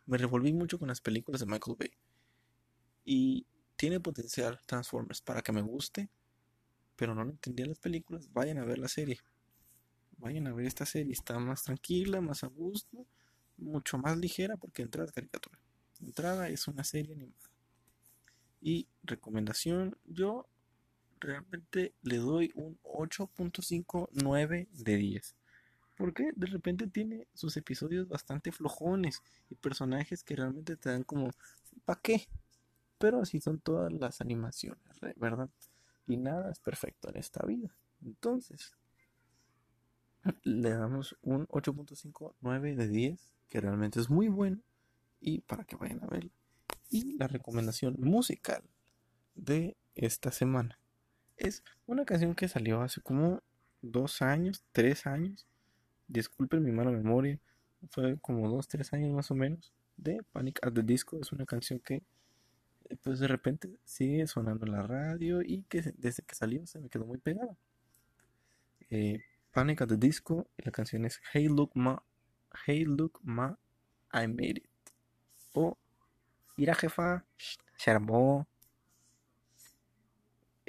me 0.07 0.18
revolví 0.18 0.53
mucho 0.53 0.79
con 0.79 0.88
las 0.88 1.01
películas 1.01 1.40
de 1.40 1.47
Michael 1.47 1.77
Bay. 1.79 1.90
Y 3.05 3.47
tiene 3.77 4.01
potencial 4.01 4.61
Transformers 4.66 5.23
para 5.23 5.42
que 5.42 5.53
me 5.53 5.62
guste, 5.62 6.09
pero 6.97 7.14
no 7.14 7.23
entendía 7.23 7.66
las 7.66 7.79
películas, 7.79 8.33
vayan 8.33 8.59
a 8.59 8.64
ver 8.64 8.79
la 8.79 8.88
serie. 8.88 9.21
Vayan 10.18 10.49
a 10.49 10.53
ver 10.53 10.66
esta 10.66 10.85
serie, 10.85 11.12
está 11.12 11.38
más 11.38 11.62
tranquila, 11.62 12.21
más 12.21 12.42
a 12.44 12.49
gusto 12.49 13.07
mucho 13.59 13.99
más 13.99 14.16
ligera 14.16 14.57
porque 14.57 14.83
entrada 14.83 15.07
es 15.07 15.12
caricatura. 15.12 15.59
Entrada 16.01 16.49
es 16.49 16.66
una 16.68 16.85
serie 16.85 17.14
animada. 17.14 17.51
Y 18.61 18.88
recomendación, 19.03 19.97
yo 20.05 20.49
realmente 21.20 21.94
le 22.02 22.16
doy 22.16 22.52
un 22.54 22.78
8.59 22.83 24.68
de 24.70 24.96
10. 24.96 25.37
Porque 25.96 26.31
de 26.37 26.46
repente 26.46 26.87
tiene 26.87 27.26
sus 27.35 27.57
episodios 27.57 28.09
bastante 28.09 28.52
flojones 28.52 29.22
y 29.50 29.57
personajes 29.57 30.22
que 30.22 30.37
realmente 30.37 30.76
te 30.76 30.90
dan 30.90 31.02
como, 31.02 31.31
¿para 31.85 32.00
qué? 32.00 32.28
Pero 32.98 33.20
así 33.20 33.40
son 33.40 33.59
todas 33.59 33.92
las 33.92 34.20
animaciones, 34.20 34.81
¿verdad? 35.16 35.50
Y 36.07 36.16
nada 36.16 36.50
es 36.52 36.61
perfecto 36.61 37.09
en 37.09 37.16
esta 37.16 37.44
vida. 37.44 37.74
Entonces, 38.00 38.76
le 40.44 40.70
damos 40.70 41.16
un 41.22 41.46
8.59 41.48 42.76
de 42.76 42.88
10 42.88 43.35
que 43.48 43.61
realmente 43.61 43.98
es 43.98 44.11
muy 44.11 44.28
bueno 44.28 44.61
y 45.20 45.40
para 45.40 45.64
que 45.64 45.76
vayan 45.76 46.02
a 46.04 46.07
verlo. 46.07 46.31
Y 46.90 47.16
la 47.18 47.26
recomendación 47.26 47.96
musical 47.98 48.62
de 49.35 49.76
esta 49.94 50.31
semana 50.31 50.78
es 51.38 51.62
una 51.87 52.05
canción 52.05 52.35
que 52.35 52.48
salió 52.48 52.81
hace 52.83 53.01
como 53.01 53.42
dos 53.83 54.22
años, 54.22 54.64
tres 54.72 55.07
años. 55.07 55.46
Disculpen 56.09 56.64
mi 56.64 56.72
mala 56.72 56.90
memoria, 56.90 57.38
fue 57.90 58.18
como 58.20 58.48
dos, 58.48 58.68
tres 58.68 58.92
años 58.92 59.12
más 59.12 59.31
o 59.31 59.35
menos. 59.35 59.72
De 59.96 60.22
Panic 60.33 60.61
at 60.64 60.72
the 60.72 60.83
Disco. 60.83 61.18
Es 61.20 61.33
una 61.33 61.46
canción 61.46 61.81
que 61.81 62.03
pues 63.03 63.18
de 63.18 63.29
repente 63.29 63.68
sigue 63.85 64.27
sonando 64.27 64.64
en 64.64 64.72
la 64.72 64.83
radio 64.83 65.42
y 65.42 65.62
que 65.68 65.83
desde 65.98 66.22
que 66.22 66.35
salió 66.35 66.66
se 66.66 66.79
me 66.79 66.88
quedó 66.88 67.05
muy 67.05 67.18
pegada. 67.18 67.57
Eh, 68.90 69.22
Panic 69.53 69.83
at 69.83 69.88
the 69.88 69.96
Disco, 69.96 70.48
la 70.59 70.72
canción 70.72 71.05
es 71.05 71.20
Hey 71.33 71.48
Look 71.48 71.72
Ma 71.74 72.03
Hey 72.66 72.85
Look 72.85 73.20
Ma, 73.22 73.59
I 74.12 74.27
Made 74.27 74.62
It. 74.62 74.92
O 75.55 75.77
ir 76.57 76.70
a 76.70 76.74
jefa. 76.74 77.24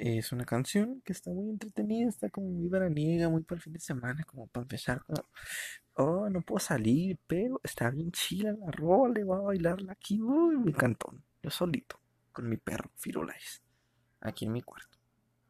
Es 0.02 0.32
una 0.32 0.46
canción 0.46 1.02
que 1.02 1.12
está 1.12 1.30
muy 1.30 1.50
entretenida, 1.50 2.08
está 2.08 2.30
como 2.30 2.48
muy 2.48 2.68
veraniega, 2.68 3.28
muy 3.28 3.42
para 3.42 3.58
el 3.58 3.62
fin 3.62 3.74
de 3.74 3.80
semana, 3.80 4.24
como 4.24 4.46
para 4.46 4.62
empezar 4.62 5.04
como, 5.04 5.26
oh, 5.92 6.30
no 6.30 6.40
puedo 6.40 6.58
salir, 6.58 7.18
pero 7.26 7.60
está 7.62 7.90
bien 7.90 8.10
chila 8.10 8.52
la 8.52 8.70
rola, 8.70 9.22
voy 9.22 9.36
a 9.36 9.40
bailarla 9.42 9.92
aquí, 9.92 10.18
uy, 10.18 10.56
mi 10.56 10.72
cantón, 10.72 11.22
yo 11.42 11.50
solito, 11.50 12.00
con 12.32 12.48
mi 12.48 12.56
perro, 12.56 12.90
Firulais, 12.96 13.62
aquí 14.22 14.46
en 14.46 14.52
mi 14.52 14.62
cuarto. 14.62 14.96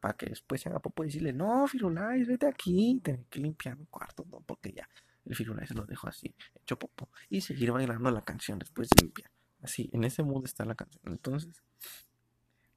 Para 0.01 0.17
que 0.17 0.25
después 0.25 0.59
se 0.59 0.67
haga 0.67 0.81
popo 0.81 1.05
y 1.05 1.07
decirle, 1.07 1.31
no, 1.31 1.65
Firulais, 1.65 2.27
vete 2.27 2.45
aquí, 2.45 2.99
tengo 3.01 3.23
que 3.29 3.39
limpiar 3.39 3.77
mi 3.77 3.85
cuarto, 3.85 4.25
no, 4.29 4.41
porque 4.41 4.73
ya 4.73 4.89
el 5.23 5.33
Firulais 5.33 5.73
lo 5.73 5.85
dejo 5.85 6.09
así, 6.09 6.35
hecho 6.55 6.77
popo, 6.77 7.07
y 7.29 7.39
seguir 7.39 7.71
bailando 7.71 8.11
la 8.11 8.21
canción 8.21 8.59
después 8.59 8.89
de 8.89 9.03
limpiar. 9.03 9.31
Así, 9.61 9.89
en 9.93 10.03
ese 10.03 10.23
mood 10.23 10.43
está 10.43 10.65
la 10.65 10.75
canción. 10.75 11.03
Entonces, 11.05 11.63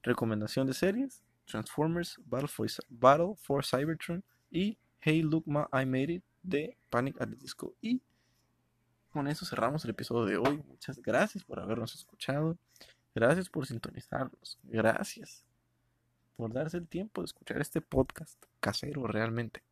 recomendación 0.03 0.67
de 0.67 0.73
series 0.73 1.21
Transformers 1.45 2.19
Battle 2.25 2.47
for, 2.47 2.67
Battle 2.89 3.35
for 3.37 3.63
Cybertron 3.65 4.23
y 4.51 4.77
Hey 4.99 5.21
Look 5.21 5.43
Ma 5.45 5.67
I 5.71 5.85
Made 5.85 6.13
It 6.13 6.23
de 6.43 6.77
Panic 6.89 7.19
at 7.21 7.29
the 7.29 7.35
Disco. 7.35 7.73
Y 7.81 8.01
con 9.11 9.27
eso 9.27 9.45
cerramos 9.45 9.83
el 9.85 9.91
episodio 9.91 10.25
de 10.25 10.37
hoy. 10.37 10.63
Muchas 10.67 11.01
gracias 11.01 11.43
por 11.43 11.59
habernos 11.59 11.95
escuchado. 11.95 12.57
Gracias 13.13 13.49
por 13.49 13.65
sintonizarnos. 13.65 14.59
Gracias 14.63 15.45
por 16.35 16.51
darse 16.51 16.77
el 16.77 16.87
tiempo 16.87 17.21
de 17.21 17.25
escuchar 17.25 17.61
este 17.61 17.81
podcast 17.81 18.43
casero 18.59 19.07
realmente. 19.07 19.63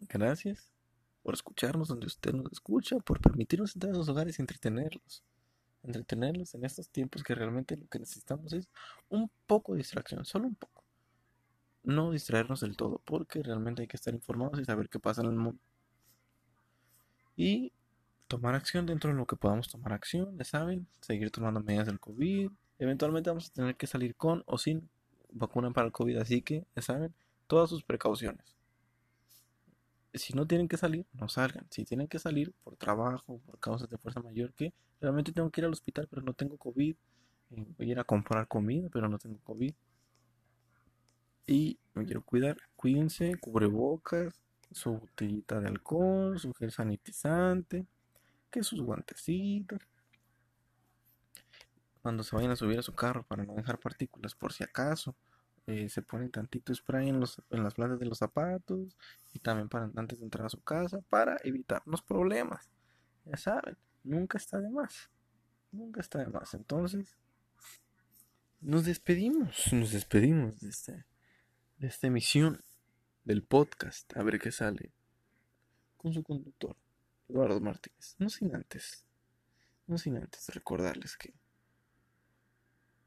Gracias 0.00 0.70
por 1.22 1.34
escucharnos 1.34 1.88
donde 1.88 2.06
usted 2.06 2.32
nos 2.32 2.52
escucha, 2.52 2.98
por 2.98 3.20
permitirnos 3.20 3.74
entrar 3.74 3.92
a 3.92 3.96
sus 3.96 4.08
hogares 4.08 4.38
y 4.38 4.42
entretenerlos 4.42 5.22
entretenerlos 5.82 6.54
en 6.54 6.64
estos 6.64 6.88
tiempos 6.88 7.22
que 7.22 7.34
realmente 7.34 7.76
lo 7.76 7.86
que 7.88 7.98
necesitamos 7.98 8.52
es 8.52 8.68
un 9.08 9.30
poco 9.46 9.72
de 9.72 9.78
distracción, 9.78 10.24
solo 10.24 10.46
un 10.48 10.54
poco. 10.54 10.84
No 11.82 12.10
distraernos 12.10 12.60
del 12.60 12.76
todo, 12.76 13.00
porque 13.04 13.42
realmente 13.42 13.82
hay 13.82 13.88
que 13.88 13.96
estar 13.96 14.14
informados 14.14 14.60
y 14.60 14.64
saber 14.64 14.88
qué 14.88 14.98
pasa 14.98 15.22
en 15.22 15.28
el 15.28 15.36
mundo. 15.36 15.60
Y 17.36 17.72
tomar 18.28 18.54
acción 18.54 18.86
dentro 18.86 19.10
de 19.10 19.16
lo 19.16 19.26
que 19.26 19.36
podamos 19.36 19.68
tomar 19.68 19.92
acción, 19.92 20.36
ya 20.36 20.44
saben, 20.44 20.86
seguir 21.00 21.30
tomando 21.30 21.60
medidas 21.60 21.86
del 21.86 21.98
COVID. 21.98 22.50
Eventualmente 22.78 23.30
vamos 23.30 23.48
a 23.48 23.52
tener 23.52 23.76
que 23.76 23.86
salir 23.86 24.14
con 24.14 24.42
o 24.46 24.58
sin 24.58 24.88
vacuna 25.32 25.70
para 25.70 25.86
el 25.86 25.92
COVID, 25.92 26.18
así 26.18 26.42
que, 26.42 26.66
ya 26.76 26.82
saben, 26.82 27.14
todas 27.46 27.70
sus 27.70 27.82
precauciones 27.82 28.59
si 30.14 30.32
no 30.34 30.46
tienen 30.46 30.68
que 30.68 30.76
salir, 30.76 31.06
no 31.12 31.28
salgan. 31.28 31.66
Si 31.70 31.84
tienen 31.84 32.08
que 32.08 32.18
salir 32.18 32.52
por 32.64 32.76
trabajo, 32.76 33.40
por 33.46 33.58
causas 33.60 33.88
de 33.88 33.98
fuerza 33.98 34.20
mayor, 34.20 34.52
que 34.54 34.72
realmente 35.00 35.32
tengo 35.32 35.50
que 35.50 35.60
ir 35.60 35.64
al 35.64 35.72
hospital, 35.72 36.08
pero 36.08 36.22
no 36.22 36.34
tengo 36.34 36.56
COVID. 36.56 36.96
Eh, 37.50 37.66
voy 37.78 37.88
a 37.88 37.92
ir 37.92 37.98
a 37.98 38.04
comprar 38.04 38.48
comida, 38.48 38.88
pero 38.92 39.08
no 39.08 39.18
tengo 39.18 39.38
COVID. 39.40 39.74
Y 41.46 41.78
me 41.94 42.04
quiero 42.04 42.22
cuidar. 42.22 42.56
Cuídense, 42.76 43.36
cubrebocas, 43.36 44.40
su 44.72 44.98
botellita 44.98 45.60
de 45.60 45.68
alcohol, 45.68 46.38
su 46.38 46.52
gel 46.54 46.70
sanitizante, 46.70 47.86
que 48.50 48.62
sus 48.62 48.80
guantecitos. 48.80 49.80
Cuando 52.02 52.22
se 52.22 52.34
vayan 52.34 52.52
a 52.52 52.56
subir 52.56 52.78
a 52.78 52.82
su 52.82 52.94
carro 52.94 53.24
para 53.24 53.44
no 53.44 53.54
dejar 53.54 53.78
partículas, 53.78 54.34
por 54.34 54.52
si 54.52 54.64
acaso. 54.64 55.14
Eh, 55.70 55.88
se 55.88 56.02
ponen 56.02 56.32
tantito 56.32 56.74
spray 56.74 57.08
en, 57.10 57.20
los, 57.20 57.40
en 57.50 57.62
las 57.62 57.74
plantas 57.74 58.00
de 58.00 58.06
los 58.06 58.18
zapatos 58.18 58.96
y 59.32 59.38
también 59.38 59.68
para 59.68 59.88
antes 59.94 60.18
de 60.18 60.24
entrar 60.24 60.44
a 60.46 60.48
su 60.48 60.60
casa 60.62 61.00
para 61.08 61.36
evitarnos 61.44 62.02
problemas. 62.02 62.68
Ya 63.24 63.36
saben, 63.36 63.76
nunca 64.02 64.36
está 64.36 64.58
de 64.58 64.68
más. 64.68 65.10
Nunca 65.70 66.00
está 66.00 66.18
de 66.18 66.26
más. 66.26 66.54
Entonces, 66.54 67.16
nos 68.60 68.84
despedimos, 68.84 69.72
nos 69.72 69.92
despedimos 69.92 70.58
de, 70.58 70.70
este, 70.70 71.04
de 71.78 71.86
esta 71.86 72.08
emisión 72.08 72.60
del 73.22 73.44
podcast. 73.44 74.16
A 74.16 74.24
ver 74.24 74.40
qué 74.40 74.50
sale 74.50 74.92
con 75.96 76.12
su 76.12 76.24
conductor, 76.24 76.76
Eduardo 77.28 77.60
Martínez. 77.60 78.16
No 78.18 78.28
sin 78.28 78.56
antes, 78.56 79.06
no 79.86 79.98
sin 79.98 80.16
antes 80.16 80.48
recordarles 80.48 81.16
que 81.16 81.32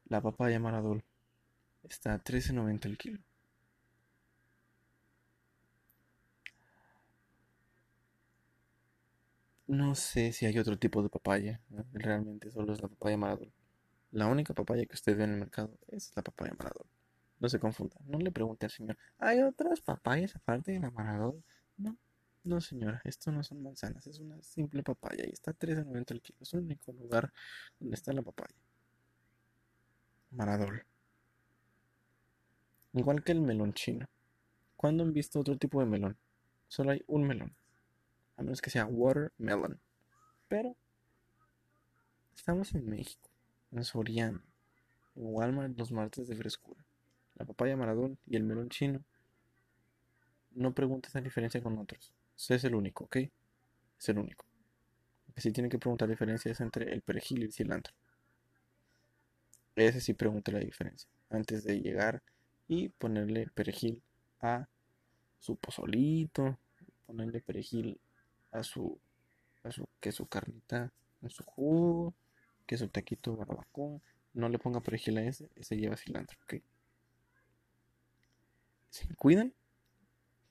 la 0.06 0.22
papaya 0.22 0.58
Maradol 0.58 1.04
Está 1.88 2.14
a 2.14 2.18
13.90 2.22 2.86
el 2.86 2.98
kilo. 2.98 3.20
No 9.66 9.94
sé 9.94 10.32
si 10.32 10.46
hay 10.46 10.58
otro 10.58 10.78
tipo 10.78 11.02
de 11.02 11.08
papaya. 11.08 11.60
Realmente 11.92 12.50
solo 12.50 12.72
es 12.72 12.82
la 12.82 12.88
papaya 12.88 13.16
maradol. 13.16 13.52
La 14.12 14.26
única 14.26 14.54
papaya 14.54 14.86
que 14.86 14.94
usted 14.94 15.16
ve 15.16 15.24
en 15.24 15.32
el 15.32 15.38
mercado 15.38 15.76
es 15.88 16.12
la 16.16 16.22
papaya 16.22 16.54
maradol. 16.58 16.86
No 17.40 17.48
se 17.48 17.58
confunda. 17.58 17.96
No 18.06 18.18
le 18.18 18.30
pregunte 18.30 18.66
al 18.66 18.72
señor. 18.72 18.96
¿Hay 19.18 19.40
otras 19.42 19.80
papayas 19.80 20.36
aparte 20.36 20.72
de 20.72 20.80
la 20.80 20.90
maradol? 20.90 21.42
No. 21.76 21.96
No, 22.44 22.60
señora. 22.60 23.00
Esto 23.04 23.32
no 23.32 23.42
son 23.42 23.62
manzanas. 23.62 24.06
Es 24.06 24.18
una 24.20 24.42
simple 24.42 24.82
papaya. 24.82 25.24
Y 25.26 25.32
está 25.32 25.50
a 25.52 25.54
13.90 25.54 26.12
el 26.12 26.22
kilo. 26.22 26.38
Es 26.42 26.54
el 26.54 26.60
único 26.60 26.92
lugar 26.92 27.32
donde 27.80 27.96
está 27.96 28.12
la 28.12 28.22
papaya. 28.22 28.54
Maradol. 30.32 30.84
Igual 32.94 33.24
que 33.24 33.32
el 33.32 33.40
melón 33.40 33.74
chino. 33.74 34.06
¿Cuándo 34.76 35.02
han 35.02 35.12
visto 35.12 35.40
otro 35.40 35.58
tipo 35.58 35.80
de 35.80 35.86
melón? 35.86 36.16
Solo 36.68 36.92
hay 36.92 37.02
un 37.08 37.26
melón. 37.26 37.54
A 38.36 38.42
menos 38.42 38.62
que 38.62 38.70
sea 38.70 38.86
watermelon. 38.86 39.80
Pero 40.48 40.76
estamos 42.36 42.72
en 42.74 42.88
México, 42.88 43.30
en 43.72 43.84
Soriano, 43.84 44.42
en 45.16 45.22
Walmart 45.34 45.76
los 45.76 45.90
martes 45.90 46.28
de 46.28 46.36
frescura. 46.36 46.84
La 47.34 47.44
papaya 47.44 47.76
maradón 47.76 48.16
y 48.26 48.36
el 48.36 48.44
melón 48.44 48.68
chino. 48.68 49.02
No 50.52 50.72
preguntes 50.72 51.12
la 51.14 51.20
diferencia 51.20 51.60
con 51.60 51.76
otros. 51.78 52.12
Ese 52.36 52.54
es 52.54 52.64
el 52.64 52.76
único, 52.76 53.04
¿ok? 53.04 53.16
Es 53.16 54.08
el 54.08 54.18
único. 54.18 54.46
Lo 55.26 55.34
que 55.34 55.40
sí 55.40 55.50
tiene 55.50 55.68
que 55.68 55.80
preguntar 55.80 56.08
la 56.08 56.12
diferencia 56.12 56.52
es 56.52 56.60
entre 56.60 56.92
el 56.92 57.02
perejil 57.02 57.40
y 57.40 57.46
el 57.46 57.52
cilantro. 57.52 57.92
Ese 59.74 60.00
sí 60.00 60.14
pregunta 60.14 60.52
la 60.52 60.60
diferencia. 60.60 61.10
Antes 61.30 61.64
de 61.64 61.80
llegar 61.80 62.22
y 62.68 62.88
ponerle 62.88 63.48
perejil 63.48 64.02
a 64.40 64.68
su 65.38 65.56
pozolito, 65.56 66.58
ponerle 67.06 67.40
perejil 67.40 68.00
a 68.50 68.62
su, 68.62 68.98
a 69.62 69.70
su 69.70 69.86
que 70.00 70.12
su 70.12 70.26
carnita, 70.26 70.92
a 71.22 71.28
su 71.28 71.44
jugo, 71.44 72.14
que 72.66 72.76
su 72.76 72.88
taquito 72.88 73.36
barbacoa. 73.36 74.00
No 74.32 74.48
le 74.48 74.58
ponga 74.58 74.80
perejil 74.80 75.18
a 75.18 75.24
ese, 75.24 75.48
ese 75.54 75.76
lleva 75.76 75.96
cilantro, 75.96 76.38
¿ok? 76.42 76.62
Se 78.90 79.14
cuidan. 79.16 79.52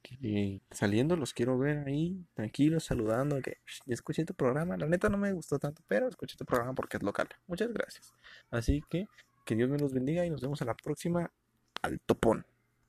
Que 0.01 0.61
saliendo 0.69 1.15
los 1.15 1.33
quiero 1.33 1.57
ver 1.57 1.87
ahí, 1.87 2.25
tranquilos, 2.33 2.83
saludando. 2.83 3.41
Que 3.41 3.57
escuché 3.87 4.25
tu 4.25 4.33
programa. 4.33 4.77
La 4.77 4.85
neta 4.85 5.09
no 5.09 5.17
me 5.17 5.31
gustó 5.31 5.59
tanto, 5.59 5.81
pero 5.87 6.09
escuché 6.09 6.35
tu 6.35 6.45
programa 6.45 6.73
porque 6.73 6.97
es 6.97 7.03
local. 7.03 7.29
Muchas 7.47 7.71
gracias. 7.71 8.13
Así 8.51 8.83
que 8.89 9.07
que 9.45 9.55
Dios 9.55 9.69
me 9.69 9.77
los 9.77 9.93
bendiga 9.93 10.25
y 10.25 10.29
nos 10.29 10.41
vemos 10.41 10.61
a 10.61 10.65
la 10.65 10.75
próxima 10.75 11.31
al 11.83 11.99
topón. 12.01 12.45